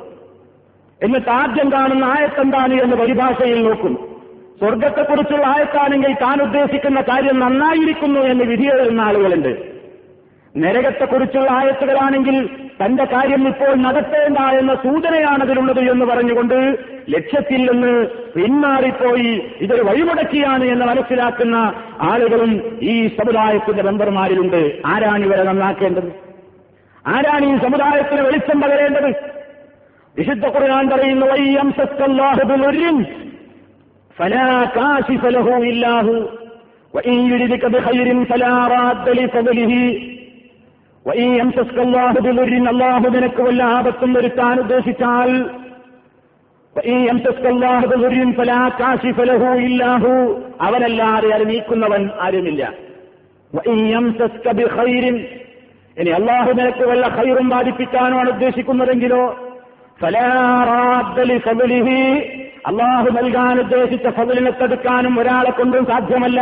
എന്നിട്ട് 1.04 1.30
ആദ്യം 1.30 1.72
കാണുന്ന 1.72 2.06
ആയത്തെന്താണ് 2.06 2.74
എന്ന് 2.74 2.96
പരിഭാഷയിൽ 2.96 3.64
നോക്കും. 3.64 4.18
സ്വർഗത്തെക്കുറിച്ചുള്ള 4.60 5.48
ആയത്താണെങ്കിൽ 5.48 6.14
താൻ 6.14 6.42
ഉദ്ദേശിക്കുന്ന 6.42 7.02
കാര്യം 7.02 7.40
നന്നായിരിക്കുന്നു 7.40 8.20
എന്ന് 8.20 8.44
വിധിയെഴുതുന്ന 8.44 9.02
ആളുകളുണ്ട്. 9.02 9.77
നരകത്തെക്കുറിച്ചുള്ള 10.58 11.52
ആയത്തുകളാണെങ്കിൽ 11.52 12.50
തന്റെ 12.86 13.06
കാര്യം 13.06 13.48
ഇപ്പോൾ 13.48 13.76
നടത്തേണ്ട 13.76 14.38
എന്ന 14.38 14.76
സൂചനയാണ് 14.76 15.42
അതിലുള്ളത് 15.42 15.80
എന്ന് 15.80 16.06
പറഞ്ഞുകൊണ്ട് 16.06 16.78
ലക്ഷ്യത്തിൽ 17.10 17.72
നിന്ന് 17.72 18.08
പിന്മാറിപ്പോയി 18.08 19.54
ഇതൊരു 19.62 19.82
വഴിമുടക്കിയാണ് 19.82 20.64
എന്ന് 20.64 20.86
മനസ്സിലാക്കുന്ന 20.86 21.74
ആളുകളും 22.02 22.80
ഈ 22.82 23.08
സമുദായത്തിന്റെ 23.08 23.84
മെമ്പർമാരിലുണ്ട്. 23.84 24.82
ആരാണ് 24.86 25.26
ഇവരെ 25.26 25.44
നന്നാക്കേണ്ടത്? 25.44 26.12
ആരാണ് 27.08 27.46
ഈ 27.46 27.58
സമുദായത്തിന് 27.58 28.22
വെളിച്ചം 28.22 28.62
പകരേണ്ടത്? 28.62 29.14
വിശുദ്ധ 30.18 30.46
ഖുർആൻ 30.46 30.90
പറയുന്നു 30.90 31.26
വയ്യംസക്കല്ലാഹു 31.26 32.48
അള്ളാഹു 42.68 43.10
നിനക്ക് 43.10 43.42
വല്ല 43.42 43.64
ആപത്തും 43.64 44.14
വരുത്താൻ 44.14 44.60
ഉദ്ദേശിച്ചാൽ 44.60 45.32
അവനല്ലാതെ 50.62 51.30
അത് 51.30 51.50
നീക്കുന്നവൻ 51.50 52.10
ആരുമില്ല. 52.22 52.74
ഇനി 55.98 56.10
അള്ളാഹു 56.10 56.52
നിനക്ക് 56.52 56.84
വല്ല 56.84 57.08
ഹൈറും 57.08 57.50
ബാധിപ്പിക്കാനാണ് 57.50 58.30
ഉദ്ദേശിക്കുന്നതെങ്കിലോ 58.30 59.24
അള്ളാഹു 62.68 63.10
നൽകാൻ 63.10 63.60
ഉദ്ദേശിച്ച 63.60 64.08
ഫതിലിനെ 64.08 64.52
തടുക്കാനും 64.52 65.20
ഒരാളെ 65.20 65.50
കൊണ്ടും 65.50 65.86
സാധ്യമല്ല. 65.86 66.42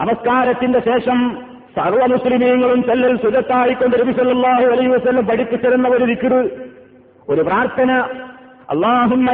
നമസ്കാരത്തിന്റെ 0.00 0.80
ശേഷം 0.80 1.46
സർവ 1.76 2.06
മുസ്ലിമീങ്ങളും 2.06 2.82
ചെല്ലൽ 2.82 3.16
സുരത്തായിക്കൊണ്ട് 3.16 3.96
രബി 3.96 4.12
അലൈ 4.72 4.86
വസ്ലം 4.86 5.26
പഠിപ്പിച്ചിരുന്ന 5.26 5.88
ഒരു 5.88 6.04
വിക്റ് 6.04 6.40
ഒരു 7.28 7.40
പ്രാർത്ഥന. 7.40 7.92
അള്ളാഹും 8.70 9.24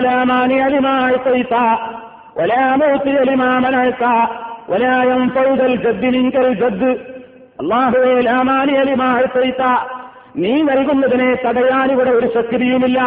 നീ 10.36 10.62
നൽകുന്നതിനെ 10.62 11.34
തടയാൻ 11.34 11.92
ഇവിടെ 11.92 12.10
ഒരു 12.10 12.28
ശക്തിയുമില്ല. 12.34 13.00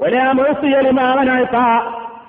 ഒരാമോസിയലിമാവനാഴ്ത്ത 0.00 1.58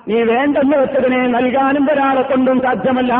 നീ 0.07 0.24
വേണ്ടെന്ന് 0.24 0.77
വെച്ചതിനെ 0.77 1.27
നൽകാനും 1.27 1.88
ഒരാളെ 1.91 2.22
കൊണ്ടും 2.22 2.62
സാധ്യമല്ല. 2.62 3.13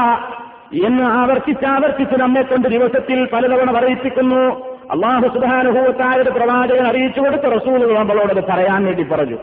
എന്ന് 0.74 1.04
ആവർത്തിച്ചാവർത്തിച്ച് 1.04 2.16
നമ്മെ 2.16 2.42
കൊണ്ട് 2.42 2.68
ദിവസത്തിൽ 2.68 3.28
പലതവണ 3.34 3.72
പറയിപ്പിക്കുന്നു. 3.72 4.68
അള്ളാഹു 4.92 5.28
സുധാനുഭവത്തായുടെ 5.28 6.30
പ്രവാചകൻ 6.30 6.88
അറിയിച്ചു 6.88 7.22
കൊടുത്ത 7.22 7.42
റസൂൽ 7.42 7.94
നമ്മളോടത് 7.94 8.44
പറയാൻ 8.44 8.86
വേണ്ടി 8.86 9.04
പറഞ്ഞു. 9.04 9.38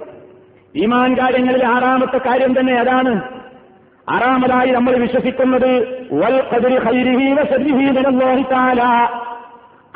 ഈമാൻ 0.77 1.15
കാര്യങ്ങളിൽ 1.15 1.67
ആറാമത്തെ 1.67 2.19
കാര്യം 2.19 2.61
തന്നെ 2.61 2.75
അതാണ്. 2.75 3.23
ആറാമതായി 4.09 4.71
നമ്മൾ 4.71 4.97
വിശ്വസിക്കുന്നത് 4.97 5.77
വൽ 6.13 6.43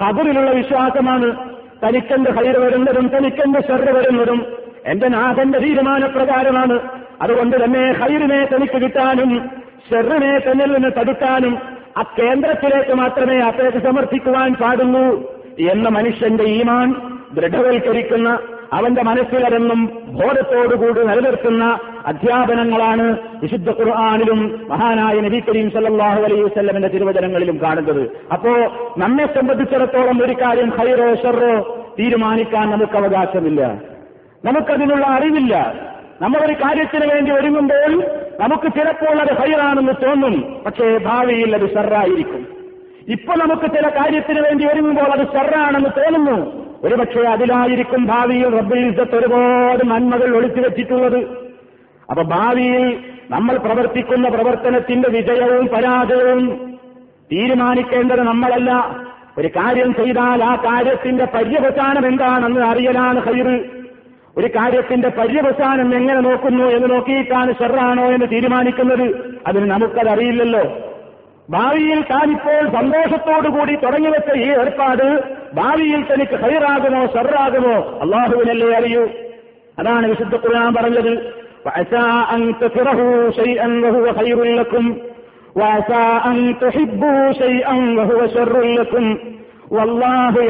ഖബറിലുള്ള 0.02 0.50
വിശ്വാസമാണ്. 0.50 1.48
തനിക്കെന്റെ 1.86 2.30
ഹൈര 2.30 2.58
വരുന്നതും 2.58 3.08
തനിക്കെന്റെ 3.08 3.60
ശ്രദ്ധ 3.60 3.90
വരുന്നതും 3.90 4.46
എന്റെ 4.86 5.08
നാഥന്റെ 5.08 5.58
തീരുമാനപ്രകാരമാണ്. 5.58 6.78
അതുകൊണ്ട് 7.22 7.64
തന്നെ 7.64 7.92
ഹൈറിനെ 7.92 8.48
തനിക്ക് 8.54 8.82
കിട്ടാനും 8.82 9.50
ഷെറിനെ 9.90 10.38
തന്നിൽ 10.38 10.72
നിന്ന് 10.72 10.88
തടുക്കാനും 11.00 11.58
ആ 11.98 12.02
കേന്ദ്രത്തിലേക്ക് 12.18 12.94
മാത്രമേ 12.94 13.38
അപേക്ഷ 13.40 13.76
സമർപ്പിക്കുവാൻ 13.76 14.54
പാടുള്ളൂ 14.54 15.38
എന്ന 15.70 15.88
മനുഷ്യന്റെ 15.88 16.44
ഈമാൻ 16.44 16.94
ദൃഢവൽക്കരിക്കുന്ന 17.34 18.38
അവന്റെ 18.72 19.02
മനസ്സിലരെന്നും 19.02 19.90
ബോധത്തോടുകൂടി 20.06 21.06
നിലനിർത്തുന്ന 21.06 21.78
അധ്യാപനങ്ങളാണ് 22.06 23.16
വിശുദ്ധ 23.42 23.70
ഖുർആാനിലും 23.70 24.66
മഹാനായ 24.68 25.20
നബി 25.20 25.42
കരീം 25.48 25.70
സല്ലാഹു 25.70 26.22
അലൈഹി 26.22 26.42
വസ്ലമിന്റെ 26.42 26.88
തിരുവചനങ്ങളിലും 26.88 27.58
കാണുന്നത്. 27.62 28.10
അപ്പോ 28.32 28.50
നമ്മെ 28.98 29.26
സംബന്ധിച്ചിടത്തോളം 29.26 30.24
ഒരു 30.24 30.32
കാര്യം 30.32 30.70
ഹൈറോ 30.70 31.14
ഷെറോ 31.14 31.84
തീരുമാനിക്കാൻ 31.98 32.70
നമുക്ക് 32.70 32.96
അവകാശമില്ല. 32.96 33.74
നമുക്കതിനുള്ള 34.44 35.06
അറിവില്ല. 35.06 35.74
നമ്മളൊരു 36.22 36.52
കാര്യത്തിന് 36.52 37.14
വേണ്ടി 37.14 37.30
ഒരുങ്ങുമ്പോൾ 37.30 38.04
നമുക്ക് 38.40 38.68
ചിലപ്പോൾ 38.78 39.20
അത് 39.20 39.32
ഹൈറാണെന്ന് 39.38 39.92
തോന്നും 40.02 40.62
പക്ഷേ 40.66 40.98
ഭാവിയിൽ 40.98 41.54
അത് 41.56 41.66
ഷെറായിരിക്കും 41.74 42.42
ഇപ്പൊ 43.08 43.34
നമുക്ക് 43.34 43.66
ചില 43.74 43.88
കാര്യത്തിന് 43.88 44.40
വേണ്ടി 44.40 44.64
ഒരുങ്ങുമ്പോൾ 44.66 45.10
അത് 45.12 45.24
ഷെറാണെന്ന് 45.34 45.90
തോന്നുന്നു. 45.98 46.38
ഒരുപക്ഷെ 46.84 47.20
അതിലായിരിക്കും 47.20 48.06
ഭാവിയിൽ 48.06 48.48
റബ്ബിൽ 48.58 48.82
ഒരുപാട് 49.14 49.82
നന്മകൾ 49.90 50.36
ഒളിച്ചു 50.36 50.60
വെച്ചിട്ടുള്ളത്. 50.60 51.20
അപ്പൊ 52.10 52.22
ഭാവിയിൽ 52.22 52.84
നമ്മൾ 53.30 53.56
പ്രവർത്തിക്കുന്ന 53.56 54.28
പ്രവർത്തനത്തിന്റെ 54.28 55.08
വിജയവും 55.08 55.66
പരാജയവും 55.66 56.42
തീരുമാനിക്കേണ്ടത് 57.32 58.22
നമ്മളല്ല. 58.22 58.70
ഒരു 59.38 59.48
കാര്യം 59.48 59.90
ചെയ്താൽ 59.94 60.44
ആ 60.44 60.54
കാര്യത്തിന്റെ 60.56 61.24
പര്യവസാനം 61.24 62.06
എന്താണെന്ന് 62.06 62.60
അറിയലാണ് 62.60 63.18
ഹൈറ്. 63.20 63.77
ഒരു 64.38 64.46
കാര്യത്തിന്റെ 64.46 65.08
പര്യവസാനം 65.08 65.94
എങ്ങനെ 65.94 66.20
നോക്കുന്നു 66.20 66.64
എന്ന് 66.64 66.90
നോക്കിയിട്ടാണ് 66.90 67.54
ഷെറാണോ 67.54 68.04
എന്ന് 68.04 68.26
തീരുമാനിക്കുന്നത്? 68.32 69.36
അതിന് 69.46 69.70
നമുക്കതറിയില്ലല്ലോ. 69.70 70.78
ഭാവിയിൽ 71.50 72.00
താനിപ്പോൾ 72.00 72.72
സന്തോഷത്തോടുകൂടി 72.72 73.74
തുടങ്ങിവെച്ച 73.74 74.36
ഈ 74.36 74.50
ഏർപ്പാട് 74.50 75.36
ഭാവിയിൽ 75.54 76.04
തനിക്ക് 76.12 76.32
ഹൈറാകുമോ 76.32 77.06
ഷെറാകുമോ? 77.06 77.98
അള്ളാഹുവിനല്ലേ 78.02 78.76
അറിയൂ. 78.78 79.08
അതാണ് 79.78 80.06
വിശുദ്ധ 80.06 80.34
ഖുർആൻ 80.34 80.74
പറഞ്ഞത്. 80.74 81.38
വല്ലാഹു 89.72 90.48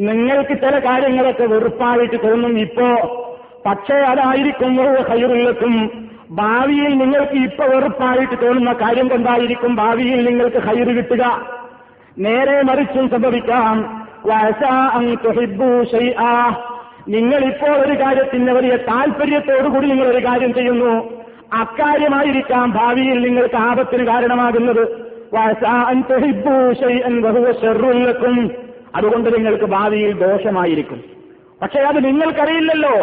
നിങ്ങൾക്ക് 0.00 0.60
ചില 0.60 0.78
കാര്യങ്ങളൊക്കെ 0.78 1.42
വെറുപ്പായിട്ട് 1.42 2.28
തോന്നും 2.28 2.58
ഇപ്പോ. 2.58 3.22
പക്ഷേ 3.66 3.94
അതായിരിക്കും 3.94 4.76
ഹൈറുകൾക്കും 5.10 6.08
ഭാവിയിൽ 6.30 6.98
നിങ്ങൾക്ക് 6.98 7.32
ഇപ്പൊ 7.32 7.64
വെറുപ്പായിട്ട് 7.64 8.46
തോന്നുന്ന 8.46 8.72
കാര്യം 8.72 9.08
കൊണ്ടായിരിക്കും 9.08 9.76
ഭാവിയിൽ 9.76 10.24
നിങ്ങൾക്ക് 10.24 10.56
ഹൈറ് 10.56 10.96
കിട്ടുക. 10.96 11.46
നേരെ 12.18 12.62
മറിച്ചും 12.62 13.10
സംഭവിക്കാം. 13.10 14.06
നിങ്ങൾ 17.08 17.38
ഇപ്പോൾ 17.38 17.70
ഒരു 17.70 17.92
കാര്യത്തിന് 17.92 18.50
വലിയ 18.50 18.76
താല്പര്യത്തോടുകൂടി 18.76 19.86
നിങ്ങൾ 19.86 20.08
ഒരു 20.08 20.26
കാര്യം 20.26 20.54
ചെയ്യുന്നു. 20.54 21.22
അക്കാര്യമായിരിക്കാം 21.52 22.70
ഭാവിയിൽ 22.70 23.22
നിങ്ങൾക്ക് 23.22 23.54
ആപത്തിന് 23.54 24.06
കാരണമാകുന്നത്. 24.06 25.05
അതുകൊണ്ട് 28.94 29.34
നിങ്ങൾക്ക് 29.34 29.64
ഭാവിയിൽ 29.64 30.18
ദോഷമായിരിക്കും. 30.18 31.00
പക്ഷെ 31.62 31.78
അത് 31.78 32.04
നിങ്ങൾക്കറിയില്ലല്ലോ. 32.04 32.94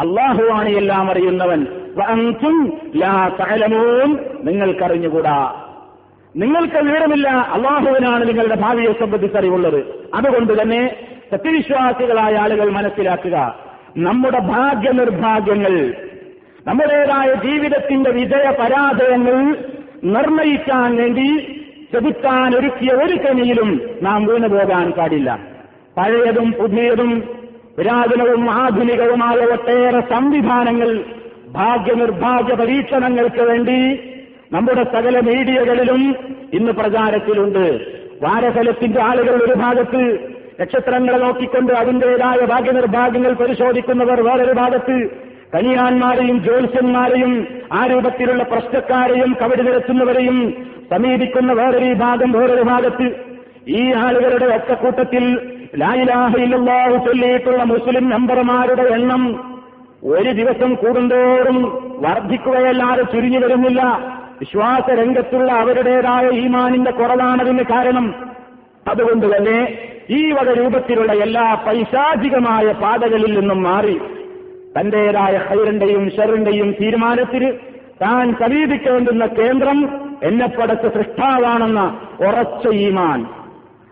അള്ളാഹുവാണ് 0.00 0.68
എല്ലാം 0.68 1.10
അറിയുന്നവൻ. 1.10 1.66
നിങ്ങൾക്കറിഞ്ഞുകൂടാ. 4.42 5.64
നിങ്ങൾക്ക് 6.36 6.76
വിവരമില്ല. 6.76 7.28
അള്ളാഹുവിനാണ് 7.30 8.28
നിങ്ങളുടെ 8.28 8.54
ഭാവിയെ 8.54 8.92
സംബന്ധിച്ച് 8.92 9.38
അറിവുള്ളത് 9.38 9.84
അതുകൊണ്ട് 10.14 10.62
തന്നെ 10.62 10.96
സത്യവിശ്വാസികളായ 11.30 12.34
ആളുകൾ 12.34 12.70
മനസ്സിലാക്കുക. 12.70 13.54
നമ്മുടെ 13.96 14.38
ഭാഗ്യനിർഭാഗ്യങ്ങൾ 14.38 15.94
നമ്മുടേതായ 16.66 17.34
ജീവിതത്തിന്റെ 17.34 18.10
വിജയ 18.10 18.50
പരാജയങ്ങൾ 18.60 19.36
നിർണയിക്കാൻ 20.04 20.96
വേണ്ടി 20.96 21.28
ചെതുക്കാൻ 21.92 22.56
ഒരുക്കിയ 22.56 22.92
ഒരു 22.92 23.16
കെണിയിലും 23.16 23.80
നാം 24.02 24.26
വീണു 24.26 24.48
പോകാൻ 24.48 24.90
പാടില്ല. 24.90 25.38
പഴയതും 25.96 26.52
പുതിയതും 26.52 27.10
പുരാതനവും 27.76 28.50
ആധുനികവുമായ 28.50 29.38
ഒട്ടേറെ 29.46 30.00
സംവിധാനങ്ങൾ 30.00 30.90
ഭാഗ്യനിർഭാഗ്യ 31.48 32.54
പരീക്ഷണങ്ങൾക്ക് 32.54 33.42
വേണ്ടി 33.42 33.78
നമ്മുടെ 34.52 34.84
സകല 34.84 35.20
മീഡിയകളിലും 35.20 36.16
ഇന്ന് 36.52 36.72
പ്രചാരത്തിലുണ്ട്. 36.72 37.64
വാരഫലത്തിന്റെ 38.22 39.00
ആളുകൾ 39.02 39.44
ഒരു 39.44 39.54
ഭാഗത്ത് 39.54 40.02
നക്ഷത്രങ്ങളെ 40.60 41.18
നോക്കിക്കൊണ്ട് 41.18 41.72
അതിന്റേതായ 41.72 42.46
ഭാഗ്യനിർഭാഗ്യങ്ങൾ 42.46 43.32
പരിശോധിക്കുന്നവർ 43.32 44.20
വേറൊരു 44.20 44.52
ഭാഗത്ത് 44.52 44.96
കനിയാന്മാരെയും 45.54 46.42
ജ്യോത്സ്യന്മാരെയും 46.42 47.46
ആ 47.72 47.86
രൂപത്തിലുള്ള 47.86 48.42
പ്രശ്നക്കാരെയും 48.42 49.36
കവടി 49.42 49.62
നിരത്തുന്നവരെയും 49.62 50.54
സമീപിക്കുന്ന 50.90 51.52
വേറൊരു 51.52 51.94
ഭാഗം 51.94 52.32
വേറൊരു 52.32 52.62
ഭാഗത്ത് 52.62 53.06
ഈ 53.68 53.92
ആളുകളുടെ 53.92 54.46
ഒറ്റക്കൂട്ടത്തിൽ 54.54 55.24
ലായിലാഹയിലുള്ളാഹു 55.78 56.96
ചൊല്ലിയിട്ടുള്ള 56.96 57.62
മുസ്ലിം 57.62 58.08
മെമ്പർമാരുടെ 58.08 58.82
എണ്ണം 58.82 59.54
ഒരു 60.04 60.30
ദിവസം 60.30 60.74
കൂടുന്തോറും 60.74 61.58
വർദ്ധിക്കുകയല്ലാതെ 62.00 63.02
ചുരുങ്ങി 63.02 63.38
വരുന്നില്ല. 63.38 63.82
വിശ്വാസ 64.40 64.90
രംഗത്തുള്ള 64.90 65.52
അവരുടേതായ 65.52 66.28
ഈമാനിന്റെ 66.30 66.90
കുറവാണതിന് 66.90 67.64
കാരണം. 67.72 68.14
അതുകൊണ്ട് 68.88 69.36
തന്നെ 69.36 69.78
ഈ 70.10 70.32
വക 70.32 70.52
രൂപത്തിലുള്ള 70.52 71.12
എല്ലാ 71.12 71.54
പൈശാചികമായ 71.66 72.72
പാതകളിൽ 72.72 73.40
നിന്നും 73.40 73.62
മാറി 73.62 74.00
തന്റേതായ 74.78 75.36
ഹൈറിന്റെയും 75.36 76.10
ഷെറിന്റെയും 76.10 76.74
തീരുമാനത്തിന് 76.80 77.52
താൻ 78.02 78.34
സമീപിക്കേണ്ടുന്ന 78.40 79.26
കേന്ദ്രം 79.26 80.00
എന്നെ 80.22 80.46
പടച്ച 80.46 80.86
സൃഷ്ടാവാണെന്ന 80.86 82.00
ഉറച്ച 82.20 82.74
ഈമാൻ 82.74 83.26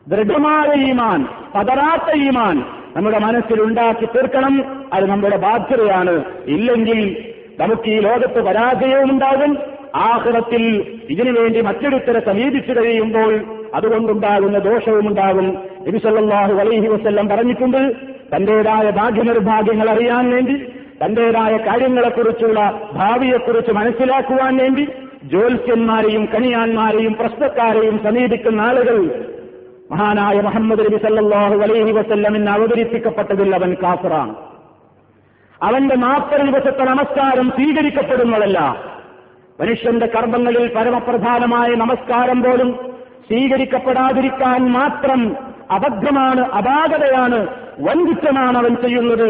ദൃഢമായ 0.08 0.80
ഈമാൻ 0.80 1.26
പതറാത്ത 1.54 2.16
ഈമാൻ 2.16 2.64
നമ്മുടെ 2.96 3.18
മനസ്സിൽ 3.18 3.62
ഉണ്ടാക്കി 3.62 4.04
തീർക്കണം. 4.04 4.84
അത് 4.92 5.10
നമ്മുടെ 5.10 5.36
ബാധ്യതയാണ്. 5.36 6.24
ഇല്ലെങ്കിൽ 6.46 7.24
നമുക്ക് 7.60 7.88
ഈ 7.88 7.98
ലോകത്ത് 7.98 8.42
പരാജയവും 8.42 9.10
ഉണ്ടാകും. 9.10 9.58
ആഹ്റത്തിൽ 9.94 10.64
ഇതിനുവേണ്ടി 11.10 11.60
മറ്റൊരുത്തരെ 11.60 12.20
സമീപിച്ചു 12.20 12.72
കഴിയുമ്പോൾ 12.72 13.40
അതുകൊണ്ടുണ്ടാകുന്ന 13.74 14.58
ദോഷവും 14.58 15.08
ഉണ്ടാകും 15.08 15.58
നബിസല്ലാഹു 15.88 16.52
അലൈഹി 16.52 16.86
വസ്ല്ലം 16.86 17.28
പറഞ്ഞിട്ടുണ്ട് 17.28 17.92
തന്റേതായ 18.34 18.90
ഭാഗ്യനിർഭാഗ്യങ്ങൾ 18.90 19.90
അറിയാൻ 19.90 20.30
വേണ്ടി 20.30 20.56
തന്റേതായ 21.04 21.56
കാര്യങ്ങളെക്കുറിച്ചുള്ള 21.56 22.88
ഭാവിയെക്കുറിച്ച് 22.92 23.72
മനസ്സിലാക്കുവാൻ 23.72 24.56
വേണ്ടി 24.56 24.88
ജ്യോത്സ്യന്മാരെയും 25.24 26.28
കണിയാന്മാരെയും 26.34 27.14
പ്രശ്നക്കാരെയും 27.14 28.00
സമീപിക്കുന്ന 28.04 28.60
ആളുകൾ 28.60 28.96
മഹാനായ 29.90 30.40
മുഹമ്മദ് 30.40 30.80
നബി 30.80 30.96
സല്ലാഹു 30.96 31.54
അലൈഹി 31.54 31.92
വസ്ല്ലമിന് 31.92 32.50
അവതരിപ്പിക്കപ്പെട്ടതിൽ 32.50 33.54
അവൻ 33.54 33.76
കാസറാണ് 33.82 34.34
അവന്റെ 35.62 35.96
നാൽപ്പത് 35.96 36.40
ദിവസത്തെ 36.40 36.84
നമസ്കാരം 36.84 37.50
സ്വീകരിക്കപ്പെടുന്നതല്ല. 37.50 38.58
മനുഷ്യന്റെ 39.60 40.06
കർമ്മങ്ങളിൽ 40.06 40.74
പരമപ്രധാനമായ 40.76 41.68
നമസ്കാരം 41.68 42.42
പോലും 42.42 42.74
സ്വീകരിക്കപ്പെടാതിരിക്കാൻ 43.28 44.72
മാത്രം 44.72 45.36
അബദ്ധമാണ് 45.70 46.40
അപാകതയാണ് 46.40 47.61
വൻകുറ്റമാണ് 47.86 48.58
അവൻ 48.58 48.74
ചെയ്യുന്നത്. 48.74 49.28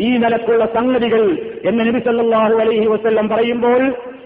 ഈ 0.00 0.08
നിലക്കുള്ള 0.16 0.64
സംഗതികൾ 0.74 1.22
എന്ന് 1.64 1.80
നബി 1.88 1.98
സല്ലാഹു 1.98 2.54
അലൈഹി 2.54 2.86
വസ്ല്ലം 2.86 3.28
പറയുമ്പോൾ 3.28 3.82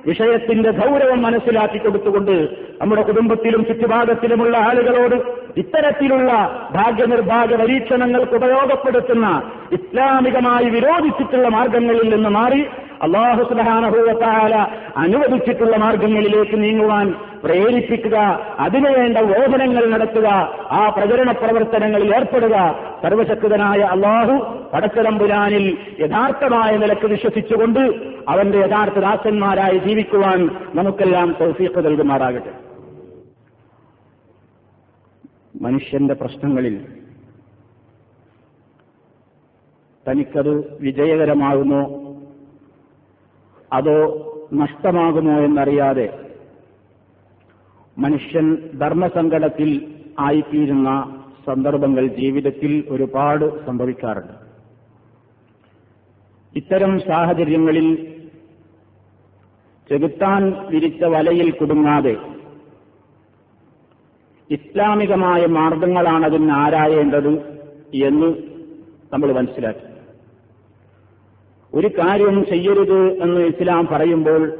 വിഷയത്തിന്റെ 0.06 0.70
ഗൗരവം 0.70 1.22
മനസ്സിലാക്കി 1.22 1.78
കൊടുത്തുകൊണ്ട് 1.78 2.36
നമ്മുടെ 2.80 3.02
കുടുംബത്തിലും 3.02 3.64
ചുറ്റുഭാഗത്തിലുമുള്ള 3.64 4.56
ആളുകളോട് 4.56 5.16
ഇത്തരത്തിലുള്ള 5.60 6.30
ഭാഗ്യനിർഭാഗ്യ 6.72 7.56
പരീക്ഷണങ്ങൾക്ക് 7.56 8.36
ഉപയോഗപ്പെടുത്തുന്ന 8.36 9.28
ഇസ്ലാമികമായി 9.72 10.70
വിരോധിച്ചിട്ടുള്ള 10.70 11.48
മാർഗങ്ങളിൽ 11.48 12.14
നിന്ന് 12.14 12.28
മാറി 12.28 12.60
അള്ളാഹു 13.02 13.42
സുബാനഹൂവത്താല 13.42 14.54
അനുവദിച്ചിട്ടുള്ള 14.96 15.76
മാർഗങ്ങളിലേക്ക് 15.76 16.62
നീങ്ങുവാൻ 16.62 17.06
പ്രേരിപ്പിക്കുക 17.44 18.16
അതിനുവേണ്ട 18.58 19.18
ഓഹനങ്ങൾ 19.36 19.84
നടത്തുക 19.90 20.28
ആ 20.70 20.88
പ്രചരണ 20.88 21.32
പ്രവർത്തനങ്ങളിൽ 21.32 22.14
ഏർപ്പെടുക 22.14 22.56
സർവശക്തനായ 23.02 23.80
അള്ളാഹു 23.80 24.36
പടച്ചതമ്പുരാനിൽ 24.74 25.66
യഥാർത്ഥമായ 26.00 26.76
നിലയ്ക്ക് 26.76 27.06
വിശ്വസിച്ചുകൊണ്ട് 27.06 27.82
അവന്റെ 28.28 28.58
യഥാർത്ഥ 28.58 28.98
ദാസന്മാരായി 28.98 29.78
ജീവിക്കുവാൻ 29.78 30.50
നമുക്കെല്ലാം 30.74 31.36
തൗഫീഖ് 31.40 31.86
നൽകുമാറാകട്ടെ. 31.86 32.67
മനുഷ്യന്റെ 35.62 36.14
പ്രശ്നങ്ങളിൽ 36.14 36.88
തനിക്കത് 40.10 40.82
വിജയകരമാകുമോ? 40.82 41.82
അതോ 43.72 43.96
നഷ്ടമാകുമോ 44.52 45.40
എന്നറിയാതെ 45.40 46.18
മനുഷ്യൻ 47.98 48.56
ധർമ്മസങ്കടത്തിൽ 48.78 49.94
ആയിത്തീരുന്ന 50.18 51.20
സന്ദർഭങ്ങൾ 51.46 52.06
ജീവിതത്തിൽ 52.06 52.84
ഒരുപാട് 52.88 53.66
സംഭവിക്കാറുണ്ട്. 53.66 54.32
ഇത്തരം 56.58 57.00
സാഹചര്യങ്ങളിൽ 57.00 58.20
ചെകുത്താൻ 59.88 60.66
വിരിച്ച 60.66 61.04
വലയിൽ 61.04 61.50
കുടുങ്ങാതെ 61.50 62.16
ഇസ്ലാമികമായ 64.50 65.46
മാർഗങ്ങളാണ് 65.46 66.24
അതിന് 66.24 66.52
ആരായേണ്ടത് 66.52 67.28
എന്ന് 67.94 68.34
നമ്മൾ 69.12 69.32
മനസ്സിലാക്കി. 69.32 69.88
ഒരു 71.74 71.86
കാര്യം 71.86 72.46
ചെയ്യരുത് 72.46 73.22
എന്ന് 73.22 73.40
ഇസ്ലാം 73.40 73.86
പറയുമ്പോൾ 73.86 74.50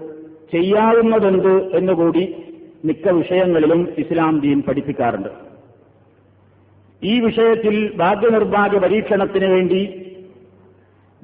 ചെയ്യാവുന്നതെന്ത് 0.53 1.77
എന്നുകൂടി 1.77 2.37
മിക്ക 2.85 3.09
വിഷയങ്ങളിലും 3.09 3.88
ഇസ്ലാം 3.98 4.40
ദീൻ 4.40 4.62
പഠിപ്പിക്കാറുണ്ട്. 4.62 5.29
ഈ 7.03 7.20
വിഷയത്തിൽ 7.20 7.96
ഭാഗ്യനിർഭാഗ്യ 7.96 8.79
പരീക്ഷണത്തിന് 8.79 9.44
വേണ്ടി 9.44 10.05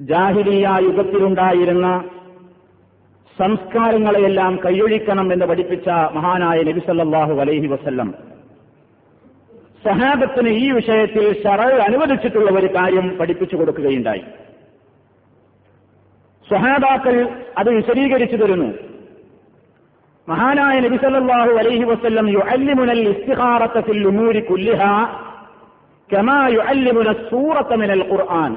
ജാഹിലിയ 0.01 0.69
യുഗത്തിലുണ്ടായിരുന്ന 0.83 2.03
സംസ്കാരങ്ങളെയെല്ലാം 3.39 4.59
കൈയൊഴിക്കണം 4.65 5.33
എന്ന് 5.33 5.45
പഠിപ്പിച്ച 5.45 5.89
മഹാനായ 5.89 6.61
നബിസല്ലാഹു 6.61 7.33
അലൈഹി 7.33 7.67
വസല്ലം 7.67 8.34
സഹാബത്തിന് 9.85 10.51
ഈ 10.63 10.67
വിഷയത്തിൽ 10.71 11.25
ഷറ 11.43 11.61
അനുവദിച്ചിട്ടുള്ള 11.87 12.49
ഒരു 12.59 12.69
കാര്യം 12.75 13.05
പഠിപ്പിച്ചു 13.19 13.55
കൊടുക്കുകയുണ്ടായി. 13.55 14.23
സ്വഹാബാക്കൾ 16.47 17.15
അത് 17.57 17.69
വിശദീകരിച്ചു 17.69 18.37
തരുന്നു. 18.37 18.69
മഹാനായ 20.27 20.75
നബിസല്ലാഹു 20.85 21.51
അലൈഹി 21.61 21.85
വസ്ല്ലം 21.91 22.25
യുഅല്ലിമുനൽ 22.29 23.03
ഫിൽ 23.87 24.03
ഉമൂരി 24.11 24.41
കുല്ലിഹ 24.49 24.81
കമാ 26.09 26.39
യുഅല്ലിമുന 26.55 27.11
സൂറത 27.29 27.71
മിനൽ 27.81 28.03
ഖുർആൻ. 28.11 28.51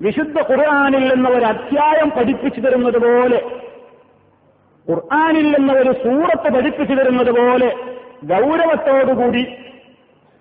വിശുദ്ധ 0.00 0.38
ഖുർആനിൽ 0.50 1.04
നിന്ന് 1.12 1.28
ഒരു 1.28 1.46
അധ്യായം 1.52 2.08
പഠിപ്പിച്ചു 2.16 2.60
തരുന്നത് 2.60 2.98
പോലെ 3.04 3.38
ഖുർആനിൽ 4.86 5.46
നിന്ന് 5.54 5.72
ഒരു 5.82 5.92
സൂറത്ത് 6.04 6.48
പഠിപ്പിച്ചു 6.56 6.94
തരുന്നത് 6.94 7.32
പോലെ 7.38 7.70
ഗൗരവത്തോടുകൂടി 8.22 9.56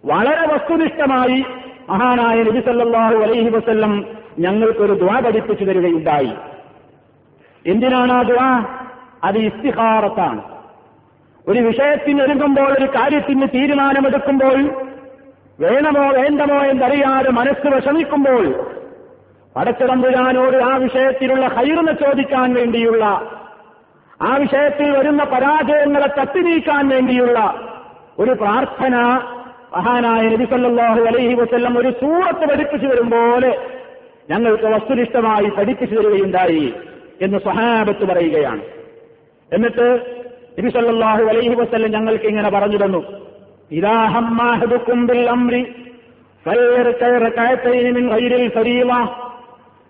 വളരെ 0.05 0.53
വസ്തുനിഷ്ഠമായി 0.53 1.45
മഹാനായ 1.89 2.43
നബി 2.43 2.59
സല്ലാഹു 2.59 3.15
അലൈഹി 3.15 3.49
വസ്ല്ലം 3.49 4.05
ഞങ്ങൾക്കൊരു 4.39 4.93
ദ്വാ 4.93 5.19
പഠിപ്പിച്ചു 5.19 5.65
തരികയുണ്ടായി. 5.65 6.33
എന്തിനാണ് 7.65 8.13
ആ 8.13 8.21
ദ്വാ 8.23 8.65
അത് 9.23 9.37
ഇസ്തിഹാറത്താണ് 9.37 10.41
ഒരു 11.47 11.59
വിഷയത്തിന് 11.59 12.21
ഒരുങ്ങുമ്പോൾ 12.21 12.69
ഒരു 12.71 12.85
കാര്യത്തിന് 12.85 13.47
തീരുമാനമെടുക്കുമ്പോൾ 13.47 14.57
വേണമോ 15.59 16.11
വേണ്ടമോ 16.11 16.63
എന്നറിയാതെ 16.63 17.29
മനസ്സ് 17.29 17.67
വിഷമിക്കുമ്പോൾ 17.67 18.43
പടച്ചിടമ്പുരാനോട് 19.55 20.57
ആ 20.57 20.77
വിഷയത്തിലുള്ള 20.77 21.47
ഹൈറിനെ 21.47 21.91
ചോദിക്കാൻ 21.91 22.53
വേണ്ടിയുള്ള 22.53 23.05
ആ 24.21 24.35
വിഷയത്തിൽ 24.35 24.97
വരുന്ന 24.97 25.23
പരാജയങ്ങളെ 25.23 26.07
തട്ടി 26.07 26.39
നീക്കാൻ 26.39 26.89
വേണ്ടിയുള്ള 26.89 27.55
ഒരു 28.19 28.31
പ്രാർത്ഥന 28.31 28.95
മഹാനായ 29.77 30.29
നബിസല്ലാഹു 30.29 31.01
അലൈഹി 31.01 31.33
വസ്ല്ലം 31.33 31.79
ഒരു 31.79 31.89
സൂറത്ത് 31.91 32.49
പഠിപ്പിച്ചു 32.49 32.87
വരും 32.87 33.09
പോലെ 33.09 33.59
ഞങ്ങൾക്ക് 34.29 34.63
വസ്തുനിഷ്ഠമായി 34.63 35.45
പഠിപ്പിച്ചു 35.45 35.95
തരികയുണ്ടായി 35.95 36.73
എന്ന് 37.21 37.37
സഹാബത്ത് 37.37 38.05
പറയുകയാണ്. 38.05 38.61
എന്നിട്ട് 39.53 40.17
നബിസല്ലാഹു 40.59 41.23
അലൈഹി 41.23 41.55
വസ്ല്ലം 41.55 41.91
ഞങ്ങൾക്ക് 41.91 42.25
ഇങ്ങനെ 42.25 42.49
പറഞ്ഞു 42.49 42.85
തന്നു. 42.85 43.03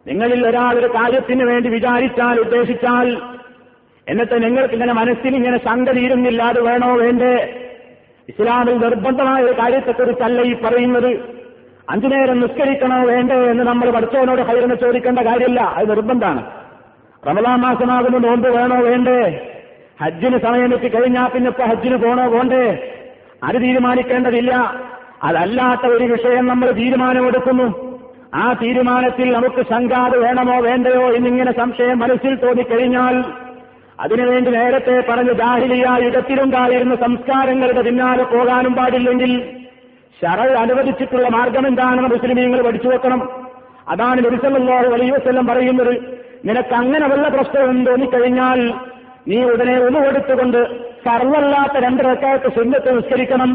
നിങ്ങളിൽ 0.08 0.48
ഒരാൾ 0.48 0.74
ഒരു 0.74 0.88
കാര്യത്തിന് 0.88 1.44
വേണ്ടി 1.44 1.70
വിചാരിച്ചാൽ 1.70 2.40
ഉദ്ദേശിച്ചാൽ 2.40 3.18
എന്നിട്ട് 4.10 4.43
നിങ്ങൾക്ക് 4.43 4.74
ഇങ്ങനെ 4.74 4.93
മനസ്സിൽ 4.93 5.36
ഇങ്ങനെ 5.36 5.58
ശങ്ക 5.58 5.91
തീരുന്നില്ല 5.91 6.43
അത് 6.43 6.62
വേണോ 6.62 6.96
വേണ്ടേ? 6.96 7.63
ഇസ്ലാമിൽ 8.30 8.78
നിർബന്ധമായ 8.78 9.41
ഒരു 9.43 9.52
കാര്യത്തെക്കുറിച്ചല്ല 9.52 10.41
ഈ 10.41 10.56
പറയുന്നത്. 10.56 11.38
അഞ്ചു 11.89 12.08
നേരം 12.08 12.39
നിസ്കരിക്കണോ 12.39 13.06
വേണ്ടേ 13.06 13.36
എന്ന് 13.36 13.63
നമ്മൾ 13.63 13.89
പഠിച്ചവനോട് 13.89 14.41
ഹൈറിന് 14.41 14.76
ചോദിക്കേണ്ട 14.76 15.20
കാര്യമില്ല 15.20 15.62
അത് 15.62 15.89
നിർബന്ധമാണ്. 15.89 16.46
റമദാൻ 17.28 17.60
മാസമാകുമ്പോൾ 17.60 18.20
നോമ്പ് 18.20 18.48
വേണോ 18.48 18.82
വേണ്ടേ? 18.82 19.50
ഹജ്ജിന് 20.02 20.38
സമയമെത്തി 20.38 20.88
കഴിഞ്ഞാൽ 20.88 21.28
പിന്നെ 21.28 21.50
ഇപ്പൊ 21.50 21.63
ഹജ്ജിന് 21.63 21.96
പോണോ 21.96 22.28
പോണ്ടേ? 22.28 22.93
അത് 23.43 23.56
തീരുമാനിക്കേണ്ടതില്ല. 23.56 24.82
അതല്ലാത്ത 25.24 25.82
ഒരു 25.82 26.04
വിഷയം 26.04 26.48
നമ്മൾ 26.48 26.72
തീരുമാനമെടുക്കുന്നു. 26.72 27.98
ആ 28.36 28.54
തീരുമാനത്തിൽ 28.54 29.34
നമുക്ക് 29.34 29.62
ശങ്കാത് 29.62 30.17
വേണമോ 30.17 30.62
വേണ്ടയോ 30.62 31.12
എന്നിങ്ങനെ 31.12 31.52
സംശയം 31.52 32.00
മനസ്സിൽ 32.00 32.36
തോന്നിക്കഴിഞ്ഞാൽ 32.36 33.47
അതിനുവേണ്ടി 34.00 34.50
നേരത്തെ 34.52 34.96
പറഞ്ഞ 35.10 35.32
ജാഹിലിയ 35.34 35.86
യുഗത്തിലുണ്ടായിരുന്ന 36.06 36.96
സംസ്കാരങ്ങളുടെ 36.96 37.82
പിന്നാലെ 37.82 38.24
പോകാനും 38.24 38.74
പാടില്ലെങ്കിൽ 38.76 39.32
ശരൾ 40.20 40.50
അനുവദിച്ചിട്ടുള്ള 40.58 41.28
മാർഗം 41.28 41.68
എന്താണെന്ന് 41.68 42.10
മുസ്ലിമീങ്ങൾ 42.16 42.62
പഠിച്ചു 42.68 42.88
വെക്കണം. 42.88 43.22
അതാണ് 43.90 44.20
നബിസല്ലാഹു 44.26 44.88
വലിയവസെല്ലാം 44.94 45.14
വസ്ല്ലം 45.14 45.48
പറയുന്നത്. 45.48 45.94
നിനക്ക് 46.46 46.74
അങ്ങനെ 46.74 47.06
വല്ല 47.08 47.28
പ്രശ്നവും 47.30 47.86
തോന്നിക്കഴിഞ്ഞാൽ 47.86 48.60
നീ 49.28 49.38
ഉടനെ 49.44 49.76
ഉണവെടുത്തുകൊണ്ട് 49.88 50.60
സർവല്ലാത്ത 51.06 51.78
രണ്ട് 51.86 52.02
റക്കായത്ത് 52.04 52.50
സുന്നത്ത് 52.56 52.90
നിസ്കരിക്കണം. 52.98 53.52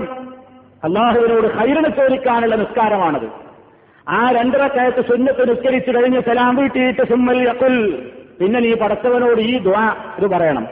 അള്ളാഹുവിനോട് 0.85 1.46
ഹൈറിന് 1.59 1.90
ചോദിക്കാനുള്ള 1.98 2.55
നിസ്കാരമാണത്. 2.55 3.28
ആ 4.09 4.20
രണ്ടരക്കാലത്ത് 4.31 5.02
സുന്നത്ത് 5.11 5.42
നിസ്കരിച്ചു 5.50 5.90
കഴിഞ്ഞ് 5.90 6.20
സലാം 6.20 6.57
വീട്ടിയിട്ട് 6.57 7.02
സുമ്മൽ 7.11 7.40
യക്കുൽ 7.48 7.76
പിന്നെ 8.41 8.60
നീ 8.65 8.71
പടച്ചവനോട് 8.81 9.41
ഈ 9.51 9.55
ദ്വാ 9.67 9.86
ഇത് 10.19 10.27
പറയണം 10.33 10.65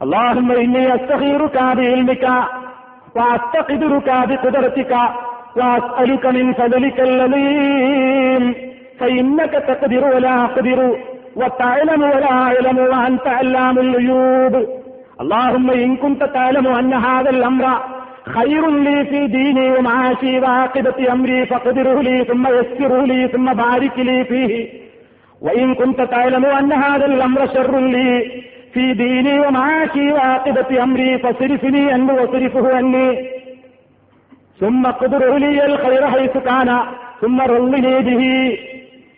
അള്ളാഹുമ്മ 0.00 0.58
ഇന്നി 0.64 0.82
അസ്തഖീറുക 0.96 1.58
ബിഇൽമിക 1.78 2.24
വഅസ്തഖിദുക 3.18 4.10
ബിഖുദ്റതിക 4.30 4.92
وأسألك 5.58 6.24
من 6.28 6.46
فضلك 6.52 6.98
العظيم 7.00 8.42
فإنك 9.00 9.52
تقدر 9.70 10.02
ولا 10.14 10.34
أقدر 10.44 10.78
وتعلم 11.36 12.02
ولا 12.04 12.32
أعلم 12.44 12.78
وأنت 12.84 13.26
علام 13.38 13.76
الغيوب 13.78 14.54
اللهم 15.20 15.66
إن 15.84 15.90
كنت 15.96 16.22
تعلم 16.36 16.66
أن 16.78 16.92
هذا 17.06 17.30
الأمر 17.30 17.64
خير 18.28 18.62
لي 18.86 18.96
في 19.04 19.20
ديني 19.28 19.66
ومعاشي 19.70 20.32
وعاقبة 20.40 20.98
أمري 21.14 21.46
فاقدره 21.46 21.98
لي 22.02 22.16
ثم 22.24 22.44
يسره 22.48 23.00
لي 23.02 23.20
ثم 23.28 23.46
بارك 23.54 23.94
لي 23.98 24.18
فيه 24.24 24.52
وإن 25.42 25.74
كنت 25.74 26.00
تعلم 26.04 26.44
أن 26.52 26.72
هذا 26.74 27.06
الأمر 27.06 27.40
شر 27.48 27.74
لي 27.88 28.10
في 28.74 28.92
ديني 28.94 29.40
ومعاشي 29.40 30.12
وعاقبة 30.12 30.70
أمري 30.82 31.18
فصرفني 31.18 31.92
عنه 31.92 32.12
وصرفه 32.14 32.76
عني 32.76 33.08
ثم 34.60 34.82
قدره 34.92 35.38
لي 35.38 35.58
الخير 35.66 36.02
حيث 36.08 36.34
كان 36.40 36.70
ثم 37.22 37.38
رضني 37.48 37.94
به 38.00 38.22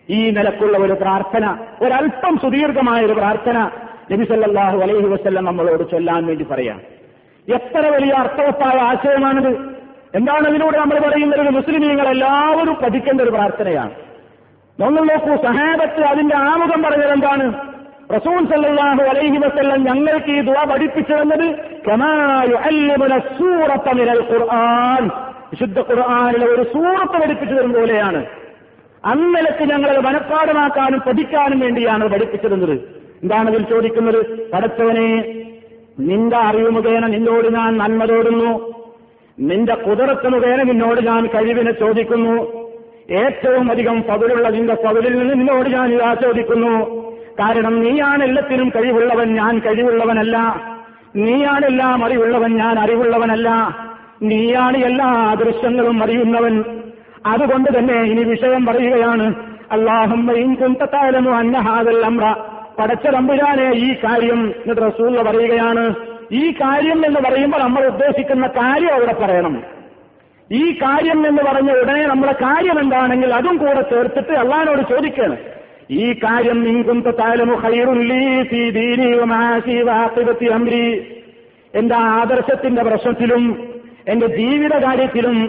ഈ 0.08 0.20
നിലക്കുള്ള 0.36 0.76
ഒരു 0.78 0.94
പ്രാർത്ഥന 0.94 1.44
ഒരല്പം 1.84 2.34
സുദീർഘമായ 2.44 3.00
ഒരു 3.08 3.14
പ്രാർത്ഥന 3.14 3.56
നബിസല്ലാഹു 4.10 4.78
അലൈഹി 4.78 5.08
വസ്ല്ലം 5.12 5.44
നമ്മളോട് 5.44 5.82
ചൊല്ലാൻ 5.90 6.22
വേണ്ടി 6.26 6.44
പറയാം 6.44 6.78
എത്ര 7.48 7.82
വലിയ 7.86 8.12
അർത്ഥവത്തായ 8.22 8.78
ആശയമാണിത് 8.88 9.52
എന്താണ് 10.18 10.46
ഇതിലൂടെ 10.48 10.76
നമ്മൾ 10.82 10.98
പറയുന്നത് 11.06 11.52
മുസ്ലിമീങ്ങൾ 11.58 12.06
എല്ലാവരും 12.14 12.76
പഠിക്കേണ്ട 12.82 13.20
ഒരു 13.26 13.34
പ്രാർത്ഥനയാണ് 13.36 13.94
നമ്മൾ 14.79 15.01
നോക്കൂ 15.01 15.43
സഹാബത്ത് 15.43 16.01
അതിന്റെ 16.01 16.35
ആമുഖം 16.35 16.83
പറഞ്ഞത് 16.83 17.11
എന്താണ്? 17.11 17.53
റസൂൽ 18.15 18.45
സല്ലാഹു 18.45 19.01
അലൈഹി 19.01 19.37
വസ്ല്ലം 19.37 19.83
ഞങ്ങൾക്ക് 19.83 20.31
ഈ 20.31 20.41
ദുവ 20.41 20.65
പഠിപ്പിച്ചു 20.71 21.13
തന്നത് 21.13 21.45
ഖുർആൻ. 24.31 25.07
വിശുദ്ധ 25.51 25.79
ഖുർആാനിലെ 25.79 26.45
ഒരു 26.45 26.63
സൂറത്ത് 26.63 27.21
പഠിപ്പിച്ചു 27.21 27.55
തരും 27.55 27.73
പോലെയാണ്. 27.73 28.25
അന്നലക്ക് 29.05 29.63
ഞങ്ങളത് 29.63 29.99
മനഃപ്പാടമാക്കാനും 29.99 30.99
പഠിക്കാനും 30.99 31.59
വേണ്ടിയാണ് 31.59 32.07
പഠിപ്പിച്ചു 32.07 32.47
തരുന്നത് 32.47 32.79
എന്താണ് 33.23 33.49
ഇതിൽ 33.49 33.63
ചോദിക്കുന്നത്? 33.63 34.51
പഠിച്ചവനെ 34.51 35.35
നിന്റെ 35.99 36.37
അറിവ് 36.37 36.69
മുഖേന 36.69 37.07
നിന്നോട് 37.07 37.47
ഞാൻ 37.47 37.77
നന്മ 37.77 38.05
തോടുന്നു. 38.05 38.75
നിന്റെ 39.39 39.75
കുതിരത്ത് 39.75 40.29
മുഖേന 40.29 40.63
നിന്നോട് 40.63 41.01
ഞാൻ 41.01 41.27
കഴിവിനെ 41.27 41.71
ചോദിക്കുന്നു. 41.71 42.64
ഏറ്റവും 43.11 43.71
അധികം 43.71 44.03
പതിലുള്ള 44.09 44.49
നിന്റെ 44.49 44.73
പതിലിൽ 44.73 45.19
നിന്ന് 45.19 45.33
നിന്നോട് 45.33 45.69
ഞാൻ 45.69 45.93
ഇത് 45.93 46.03
ആസ്വദിക്കുന്നു. 46.03 47.05
കാരണം 47.39 47.81
നീയാണ് 47.81 48.23
എല്ലാത്തിനും 48.23 48.71
കഴിവുള്ളവൻ 48.75 49.33
ഞാൻ 49.33 49.59
കഴിവുള്ളവനല്ല. 49.59 50.37
നീയാണെല്ലാം 51.15 52.05
അറിവുള്ളവൻ 52.05 52.57
ഞാൻ 52.57 52.79
അറിവുള്ളവനല്ല. 52.79 53.77
നീയാണ് 54.21 54.77
എല്ലാ 54.77 55.35
ദൃശ്യങ്ങളും 55.39 56.03
അറിയുന്നവൻ. 56.03 56.63
അതുകൊണ്ട് 57.25 57.77
തന്നെ 57.77 57.93
ഇനി 57.93 58.23
വിഷയം 58.23 58.65
പറയുകയാണ്. 58.65 59.35
അള്ളാഹുമ്മ 59.71 60.31
അന്നഹാദൽ 61.29 62.05
അമ്ര 62.05 62.35
പടച്ച 62.79 63.07
തമ്പുരാനെ 63.07 63.71
ഈ 63.71 63.93
കാര്യം 63.93 64.47
എന്നിട്ട് 64.47 64.81
റസൂള്ള 64.81 65.21
പറയുകയാണ്. 65.21 65.95
ഈ 66.31 66.51
കാര്യം 66.51 67.05
എന്ന് 67.05 67.19
പറയുമ്പോൾ 67.19 67.57
നമ്മൾ 67.57 67.85
ഉദ്ദേശിക്കുന്ന 67.85 68.47
കാര്യം 68.47 68.93
അവിടെ 68.93 69.13
പറയണം. 69.13 69.74
ഈ 70.51 70.73
കാര്യം 70.73 71.27
എന്ന് 71.27 71.43
പറഞ്ഞ 71.43 71.71
ഉടനെ 71.71 72.05
നമ്മുടെ 72.05 72.31
കാര്യം 72.31 72.79
എന്താണെങ്കിൽ 72.79 73.33
അതും 73.33 73.57
കൂടെ 73.57 73.81
ചേർത്തിട്ട് 73.81 74.31
അള്ളഹാനോട് 74.31 74.81
ചോദിക്കണം. 74.89 75.37
ഈ 75.91 76.13
കാര്യം 76.13 76.63
നിങ്കും 76.63 77.01
അമ്രി 80.53 81.07
എന്റെ 81.75 81.95
ആദർശത്തിന്റെ 81.95 82.83
പ്രശ്നത്തിലും 82.83 83.73
എന്റെ 84.07 84.27
ജീവിത 84.27 84.73
കാര്യത്തിലും 84.77 85.47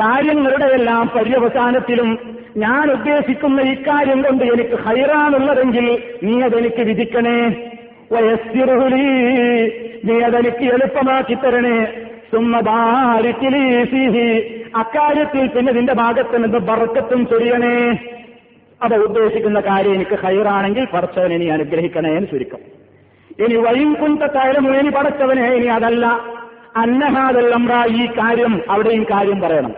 കാര്യങ്ങളുടെ 0.00 0.64
എല്ലാം 0.64 1.10
പര്യവസാനത്തിലും 1.16 2.36
ഞാൻ 2.56 2.90
ഉദ്ദേശിക്കുന്ന 2.90 3.62
ഇക്കാര്യം 3.62 4.22
കൊണ്ട് 4.22 4.44
എനിക്ക് 4.44 4.78
ഹൈറാണുള്ളതെങ്കിൽ 4.78 6.02
നീ 6.22 6.42
അതെനിക്ക് 6.42 6.82
വിധിക്കണേ. 6.82 7.70
വയസ്സിറുഹുലി 8.12 9.06
നീ 10.04 10.20
അതെനിക്ക് 10.20 10.64
എളുപ്പമാക്കി 10.74 11.34
തരണേ. 11.34 11.86
അക്കാര്യത്തിൽ 14.76 15.46
പിന്നെ 15.46 15.72
നിന്റെ 15.72 15.92
ഭാഗത്ത് 15.92 16.44
നിന്ന് 16.44 16.58
ബർക്കത്തും 16.58 17.26
ചൊരിയണേ? 17.26 17.98
അത് 18.82 18.94
ഉദ്ദേശിക്കുന്ന 18.94 19.60
കാര്യം 19.60 19.94
എനിക്ക് 19.94 20.18
ഹൈറാണെങ്കിൽ 20.18 20.86
പറച്ചവൻ 20.94 21.40
നീ 21.40 21.48
അനുഗ്രഹിക്കണേ 21.48 22.14
എന്ന് 22.14 22.28
ചുരുക്കം. 22.28 22.58
ഇനി 23.44 23.54
വൈം 23.54 23.94
കുന്തത്തായാലും 23.94 24.78
ഇനി 24.78 24.88
പടച്ചവനെ 24.88 25.54
ഇനി 25.54 25.66
അതല്ല. 25.66 26.06
അന്നഹാദല്ലമ്ര 26.76 27.84
ഈ 27.88 28.06
കാര്യം 28.06 28.62
അവിടെയും 28.70 29.04
കാര്യം 29.04 29.40
പറയണം. 29.40 29.72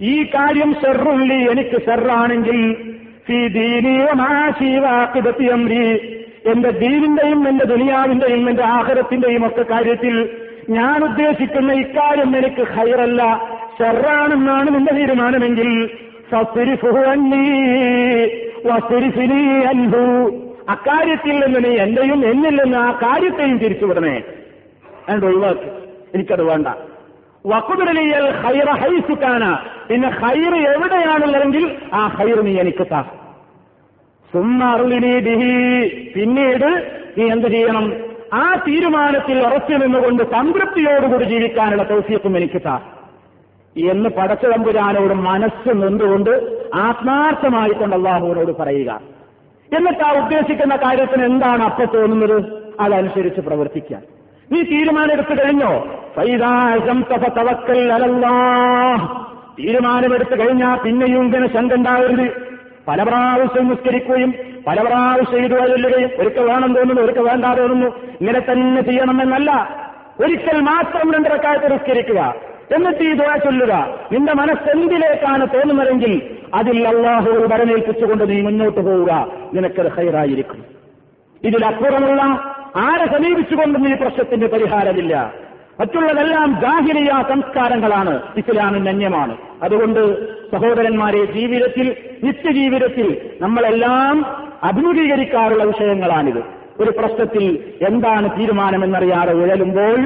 ഈ 0.00 0.24
കാര്യം 0.24 0.74
ഷെറുള്ളി 0.74 1.34
എനിക്ക് 1.34 1.82
ഷെറാണെങ്കിൽ 1.82 2.60
എന്റെ 6.46 6.70
ദീനിന്റെയും 6.70 7.48
എന്റെ 7.48 7.64
ദുനിയാവിന്റെയും 7.64 8.48
എന്റെ 8.50 8.62
ആഹാരത്തിന്റെയും 8.62 9.46
ഒക്കെ 9.46 9.62
കാര്യത്തിൽ 9.62 10.41
ഞാൻ 10.68 11.04
ഉദ്ദേശിക്കുന്ന 11.04 11.72
ഇക്കാര്യം 11.72 12.36
എനിക്ക് 12.36 12.62
ഹൈറല്ല 12.62 13.22
ഷെറാണെന്നാണ് 13.78 14.74
നിന്റെ 14.74 14.92
തീരുമാനമെങ്കിൽ 14.92 15.90
അക്കാര്യത്തിൽ 20.68 21.46
നിന്ന് 21.46 21.68
നീ 21.68 21.76
എന്റെയും 21.76 22.26
എന്നിൽ 22.26 22.64
നിന്ന് 22.64 22.78
ആ 22.78 22.98
കാര്യത്തെയും 23.02 23.58
തിരിച്ചുവിടണേ 23.58 24.24
അതുകൊണ്ട് 25.08 25.26
ഒഴിവാക്കി. 25.26 25.68
എനിക്കത് 26.14 26.42
വേണ്ട. 26.42 26.66
വക്കുതിരലിയൽ 27.44 28.30
ഹൈറ 28.42 28.70
ഹൈസുക്കാന 28.70 29.44
പിന്നെ 29.88 30.08
ഹൈറ് 30.08 30.54
എവിടെയാണുള്ളതെങ്കിൽ 30.54 31.76
ആ 31.92 32.06
ഹൈർ 32.06 32.44
നീ 32.44 32.60
എനിക്ക് 32.60 32.90
താ. 32.90 33.02
സുമ്മറിലിനി 34.32 35.20
ദിഹി 35.20 35.52
പിന്നീട് 36.14 36.84
നീ 37.18 37.30
എന്ത് 37.30 37.48
ചെയ്യണം? 37.48 38.11
ആ 38.34 38.64
തീരുമാനത്തിൽ 38.68 39.46
ഉറച്ചു 39.46 39.74
നിന്നുകൊണ്ട് 39.74 40.22
സംതൃപ്തിയോടുകൂടി 40.22 41.24
ജീവിക്കാനുള്ള 41.24 41.82
തൗഫീഖും 41.82 42.36
എനിക്ക് 42.36 42.62
താ 42.66 42.80
എന്ന് 43.76 44.08
പടച്ച 44.08 44.46
തമ്പുരാനോട് 44.46 45.14
മനസ്സ് 45.14 45.68
നിന്നുകൊണ്ട് 45.68 46.30
ആത്മാർത്ഥമായിക്കൊണ്ട് 46.74 47.96
അള്ളാഹുവിനോട് 47.96 48.56
പറയുക. 48.56 49.00
എന്നിട്ട് 49.76 50.04
ആ 50.04 50.22
ഉദ്ദേശിക്കുന്ന 50.24 50.76
കാര്യത്തിന് 50.76 51.24
എന്താണ് 51.24 51.62
അപ്പൊ 51.62 51.84
തോന്നുന്നത്? 51.84 52.62
അതനുസരിച്ച് 52.80 53.40
പ്രവർത്തിക്കാൻ 53.40 54.02
നീ 54.52 54.62
തീരുമാനമെടുത്തു 54.62 55.34
കഴിഞ്ഞോ? 55.42 55.72
തീരുമാനമെടുത്തു 59.58 60.34
കഴിഞ്ഞാൽ 60.40 60.76
പിന്നെയും 60.76 61.22
ഇങ്ങനെ 61.22 61.48
ശങ്ക 61.52 61.74
ഉണ്ടാവരുത്. 61.74 62.51
പല 62.88 63.02
പ്രാവശ്യം 63.02 63.68
നിസ്കരിക്കുകയും 63.68 64.34
പല 64.66 64.82
പ്രാവശ്യം 64.82 65.44
ഇത് 65.44 65.70
ചൊല്ലുകയും 65.70 66.10
ഒരിക്കൽ 66.18 66.40
വേണം 66.40 66.74
തോന്നുന്നു 66.74 67.02
ഒരിക്കൽ 67.02 67.20
വേണ്ട 67.20 67.44
തോന്നുന്നു. 67.44 67.86
ഇങ്ങനെ 68.20 68.40
തന്നെ 68.40 68.82
ചെയ്യണമെന്നല്ല. 68.82 69.82
ഒരിക്കൽ 70.20 70.60
മാത്രം 70.60 71.14
രണ്ടരക്കാലത്ത് 71.14 71.72
നിസ്കരിക്കുക. 71.72 72.34
എന്നിട്ട് 72.74 73.04
ഈ 73.04 73.12
ദുവാ 73.12 73.36
ചൊല്ലുക. 73.36 73.98
നിന്റെ 74.12 74.32
മനസ്സെന്തിലേക്കാണ് 74.32 75.46
തോന്നുന്നതെങ്കിൽ 75.46 76.36
അതിൽ 76.54 76.88
അള്ളാഹു 76.88 77.30
വരനേൽപ്പിച്ചുകൊണ്ട് 77.30 78.30
നീ 78.30 78.40
മുന്നോട്ട് 78.40 78.80
പോവുക. 78.80 79.26
നിനക്കത് 79.54 79.92
ഹൈറായിരിക്കും 79.92 80.64
ഇതിലപ്പുറമുള്ള 81.44 82.22
ആരെ 82.76 83.06
സമീപിച്ചുകൊണ്ടും 83.06 83.88
ഈ 83.88 83.94
പ്രശ്നത്തിന്റെ 83.94 84.46
പരിഹാരമില്ല. 84.46 85.32
മറ്റുള്ളതെല്ലാം 85.82 86.60
ജാഹിലിയ 86.60 87.24
സംസ്കാരങ്ങളാണ്. 87.28 88.22
ഇസ്ലാമിന് 88.36 88.88
അന്യമാണ്. 88.88 89.36
അതുകൊണ്ട് 89.62 90.02
സഹോദരന്മാരെ 90.52 91.24
ജീവിതത്തിൽ 91.24 91.96
നിത്യജീവിതത്തിൽ 92.24 93.30
നമ്മളെല്ലാം 93.40 94.26
അഭിമുഖീകരിക്കാറുള്ള 94.62 95.64
വിഷയങ്ങളാണിത്. 95.64 96.42
ഒരു 96.80 96.90
പ്രശ്നത്തിൽ 96.90 97.72
എന്താണ് 97.88 98.40
തീരുമാനമെന്നറിയാതെ 98.40 99.32
ഉഴലുമ്പോൾ 99.32 99.98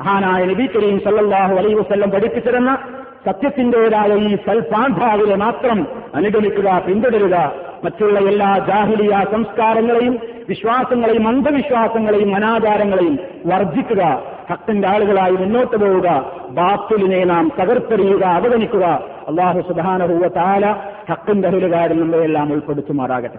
മഹാനായ 0.00 0.44
നബി 0.44 0.66
കരീം 0.66 1.00
സല്ലാഹു 1.00 1.56
അലൈ 1.56 1.74
വസ്ല്ലം 1.74 2.10
പഠിപ്പിച്ചിരുന്ന 2.10 2.78
സത്യത്തിന്റേതായ 3.26 4.14
ഈ 4.16 4.36
സൽപാഠാവിനെ 4.36 5.36
മാത്രം 5.36 5.86
അനുഗമിക്കുക 6.14 6.82
പിന്തുടരുക 6.86 7.52
മറ്റുള്ള 7.84 8.18
എല്ലാ 8.18 8.58
ജാഹിലിയ 8.58 9.24
സംസ്കാരങ്ങളെയും 9.32 10.20
വിശ്വാസങ്ങളെയും 10.50 11.28
അന്ധവിശ്വാസങ്ങളെയും 11.28 12.36
അനാചാരങ്ങളെയും 12.36 13.18
വർജിക്കുക 13.46 14.22
ഭക്തന്റെ 14.50 14.88
ആളുകളായി 14.88 15.32
മുന്നോട്ട് 15.32 15.76
പോവുക 15.76 16.32
ബാത്തുലിനെ 16.50 17.24
നാം 17.24 17.52
തകർത്തെറിയുക 17.60 18.24
അവഗണിക്കുക. 18.24 18.84
അള്ളാഹു 19.28 19.60
സുധാനഹൂവ 19.60 20.28
താല 20.28 20.66
ഹക്കിന്റെ 21.10 21.48
അഹിലുകാരിൽ 21.48 22.00
നമ്മളെല്ലാം 22.00 22.52
ഉൾപ്പെടുത്തുമാറാകട്ടെ. 22.52 23.38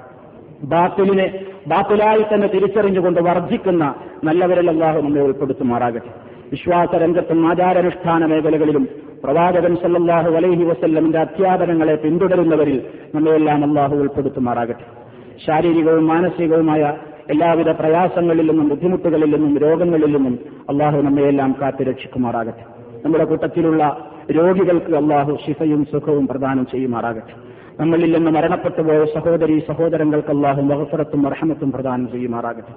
ബാത്തുലിനെ 0.64 1.46
ബാത്തുലായി 1.68 2.26
തന്നെ 2.34 2.48
തിരിച്ചറിഞ്ഞുകൊണ്ട് 2.48 3.22
വർജിക്കുന്ന 3.22 3.96
നല്ലവരിൽ 4.24 4.70
അള്ളാഹു 4.70 5.02
നമ്മെ 5.02 5.22
ഉൾപ്പെടുത്തുമാറാകട്ടെ. 5.22 6.12
വിശ്വാസ 6.52 6.96
രംഗത്തും 6.96 7.50
ആചാരാനുഷ്ഠാന 7.50 8.26
മേഖലകളിലും 8.26 8.88
പ്രവാചകൻ 9.24 9.76
സല്ലാഹു 9.76 10.32
അലൈഹി 10.32 10.64
വസല്ലമിന്റെ 10.64 11.20
അധ്യാപനങ്ങളെ 11.20 11.96
പിന്തുടരുന്നവരിൽ 11.96 12.82
നമ്മയെല്ലാം 13.16 13.64
അള്ളാഹു 13.64 13.96
ഉൾപ്പെടുത്തുമാറാകട്ടെ. 13.96 15.01
ശാരീരികവും 15.48 16.08
മാനസികവുമായ 16.08 16.98
എല്ലാവിധ 17.30 17.70
പ്രയാസങ്ങളിൽ 17.70 18.50
നിന്നും 18.50 18.70
ബുദ്ധിമുട്ടുകളിൽ 18.70 19.36
നിന്നും 19.36 19.58
രോഗങ്ങളിൽ 19.58 20.16
നിന്നും 20.16 20.40
അള്ളാഹു 20.70 21.02
നമ്മയെല്ലാം 21.02 21.56
കാത്തു 21.62 21.84
രക്ഷിക്കുമാറാകട്ടെ. 21.84 22.64
നമ്മുടെ 23.06 23.26
കൂട്ടത്തിലുള്ള 23.26 23.98
രോഗികൾക്ക് 24.32 24.96
അള്ളാഹു 24.96 25.38
ശിഫയും 25.48 25.86
സുഖവും 25.86 26.28
പ്രദാനം 26.28 26.66
ചെയ്യുമാറാകട്ടെ. 26.66 27.34
നമ്മളിൽ 27.80 28.16
നിന്ന് 28.16 28.32
മരണപ്പെട്ടു 28.32 28.82
പോയ 28.82 29.06
സഹോദരി 29.06 29.64
സഹോദരങ്ങൾക്ക് 29.68 30.28
അള്ളാഹു 30.28 30.62
മഹഫറത്തും 30.62 31.28
അർഹമത്തും 31.28 31.72
പ്രദാനം 31.72 32.12
ചെയ്യുമാറാകട്ടെ. 32.12 32.74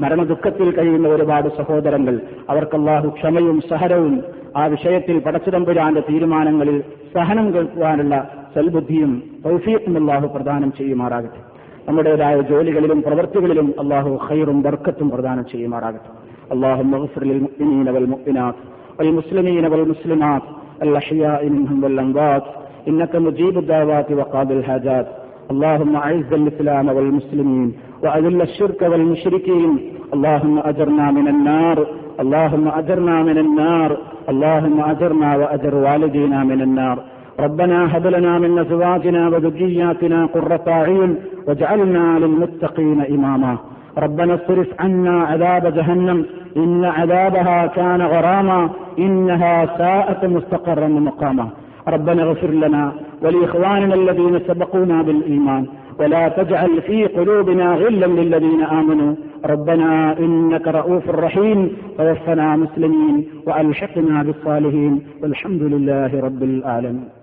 മരണദുഃഖത്തിൽ 0.00 0.70
കഴിയുന്ന 0.70 1.08
ഒരുപാട് 1.08 1.48
സഹോദരങ്ങൾ 1.48 2.20
അവർക്ക് 2.50 2.76
അള്ളാഹു 2.76 3.08
ക്ഷമയും 3.08 3.60
സഹരവും 3.60 4.24
ആ 4.56 4.66
വിഷയത്തിൽ 4.66 5.18
പടച്ചിടമ്പുരാന്റെ 5.18 6.00
തീരുമാനങ്ങളിൽ 6.00 6.84
സഹനം 7.14 7.54
കേൾക്കുവാനുള്ള 7.54 8.30
സൽബുദ്ധിയും 8.54 9.22
തൗഫീഖും 9.44 9.96
അള്ളാഹു 9.96 10.26
പ്രദാനം 10.26 10.72
ചെയ്യുമാറാകട്ടെ. 10.78 11.55
നമ്മുടേതായ 11.87 12.41
ജോലികളിലും 12.41 12.99
പ്രവൃത്തികളിലും 13.01 13.67
അള്ളാഹു 13.81 14.11
ഖൈറും 14.27 14.57
ബർക്കത്തും 14.61 15.07
പ്രദാനം 15.13 15.45
ചെയ്യുമാറാകട്ടെ 15.51 16.11
അള്ളാഹു 16.53 16.81
المؤمنين 17.27 17.87
والمؤمنات 17.95 18.57
والمسلمين 18.97 19.63
والمسلمات 19.65 20.43
الأحياء 20.81 21.41
منهم 21.49 21.77
والأموات 21.83 22.45
إنك 22.87 23.13
مجيب 23.17 23.55
الدعوات 23.57 24.11
وقاضي 24.11 24.53
الحاجات 24.53 25.07
اللهم 25.51 25.93
أعز 25.97 26.31
الإسلام 26.33 26.87
والمسلمين 26.87 27.69
وأذل 28.03 28.39
الشرك 28.41 28.81
والمشركين 28.81 29.71
اللهم 30.15 30.55
أجرنا 30.61 31.05
من 31.11 31.27
النار 31.27 31.77
اللهم 32.19 32.65
أجرنا 32.69 33.15
من 33.23 33.37
النار 33.37 33.89
اللهم 34.31 34.77
أجرنا 34.83 35.29
وأجر 35.37 35.73
والدينا 35.75 36.39
من 36.43 36.59
النار 36.61 36.97
ربنا 37.40 37.96
هب 37.96 38.06
لنا 38.06 38.38
من 38.38 38.58
أزواجنا 38.58 39.28
وذرياتنا 39.28 40.26
قرة 40.26 40.64
أعين 40.68 41.16
واجعلنا 41.48 42.18
للمتقين 42.18 43.00
إماما. 43.10 43.56
ربنا 43.98 44.34
اصرف 44.34 44.68
عنا 44.80 45.22
عذاب 45.22 45.74
جهنم. 45.74 46.26
إن 46.56 46.84
عذابها 46.84 47.66
كان 47.66 48.02
غراما. 48.02 48.70
إنها 48.98 49.66
ساءت 49.78 50.24
مستقرا 50.24 50.84
ومقاما. 50.84 51.48
ربنا 51.88 52.22
اغفر 52.22 52.50
لنا 52.50 52.92
ولإخواننا 53.22 53.94
الذين 53.94 54.38
سبقونا 54.38 55.02
بالإيمان. 55.02 55.66
ولا 56.00 56.28
تجعل 56.28 56.82
في 56.82 57.06
قلوبنا 57.06 57.74
غلا 57.74 58.06
للذين 58.06 58.62
آمنوا. 58.62 59.14
ربنا 59.46 60.18
إنك 60.18 60.68
رؤوف 60.68 61.10
رحيم. 61.10 61.76
توفنا 61.98 62.56
مسلمين 62.56 63.24
وألحقنا 63.46 64.22
بالصالحين. 64.22 65.00
والحمد 65.22 65.62
لله 65.62 66.20
رب 66.20 66.42
العالمين. 66.42 67.15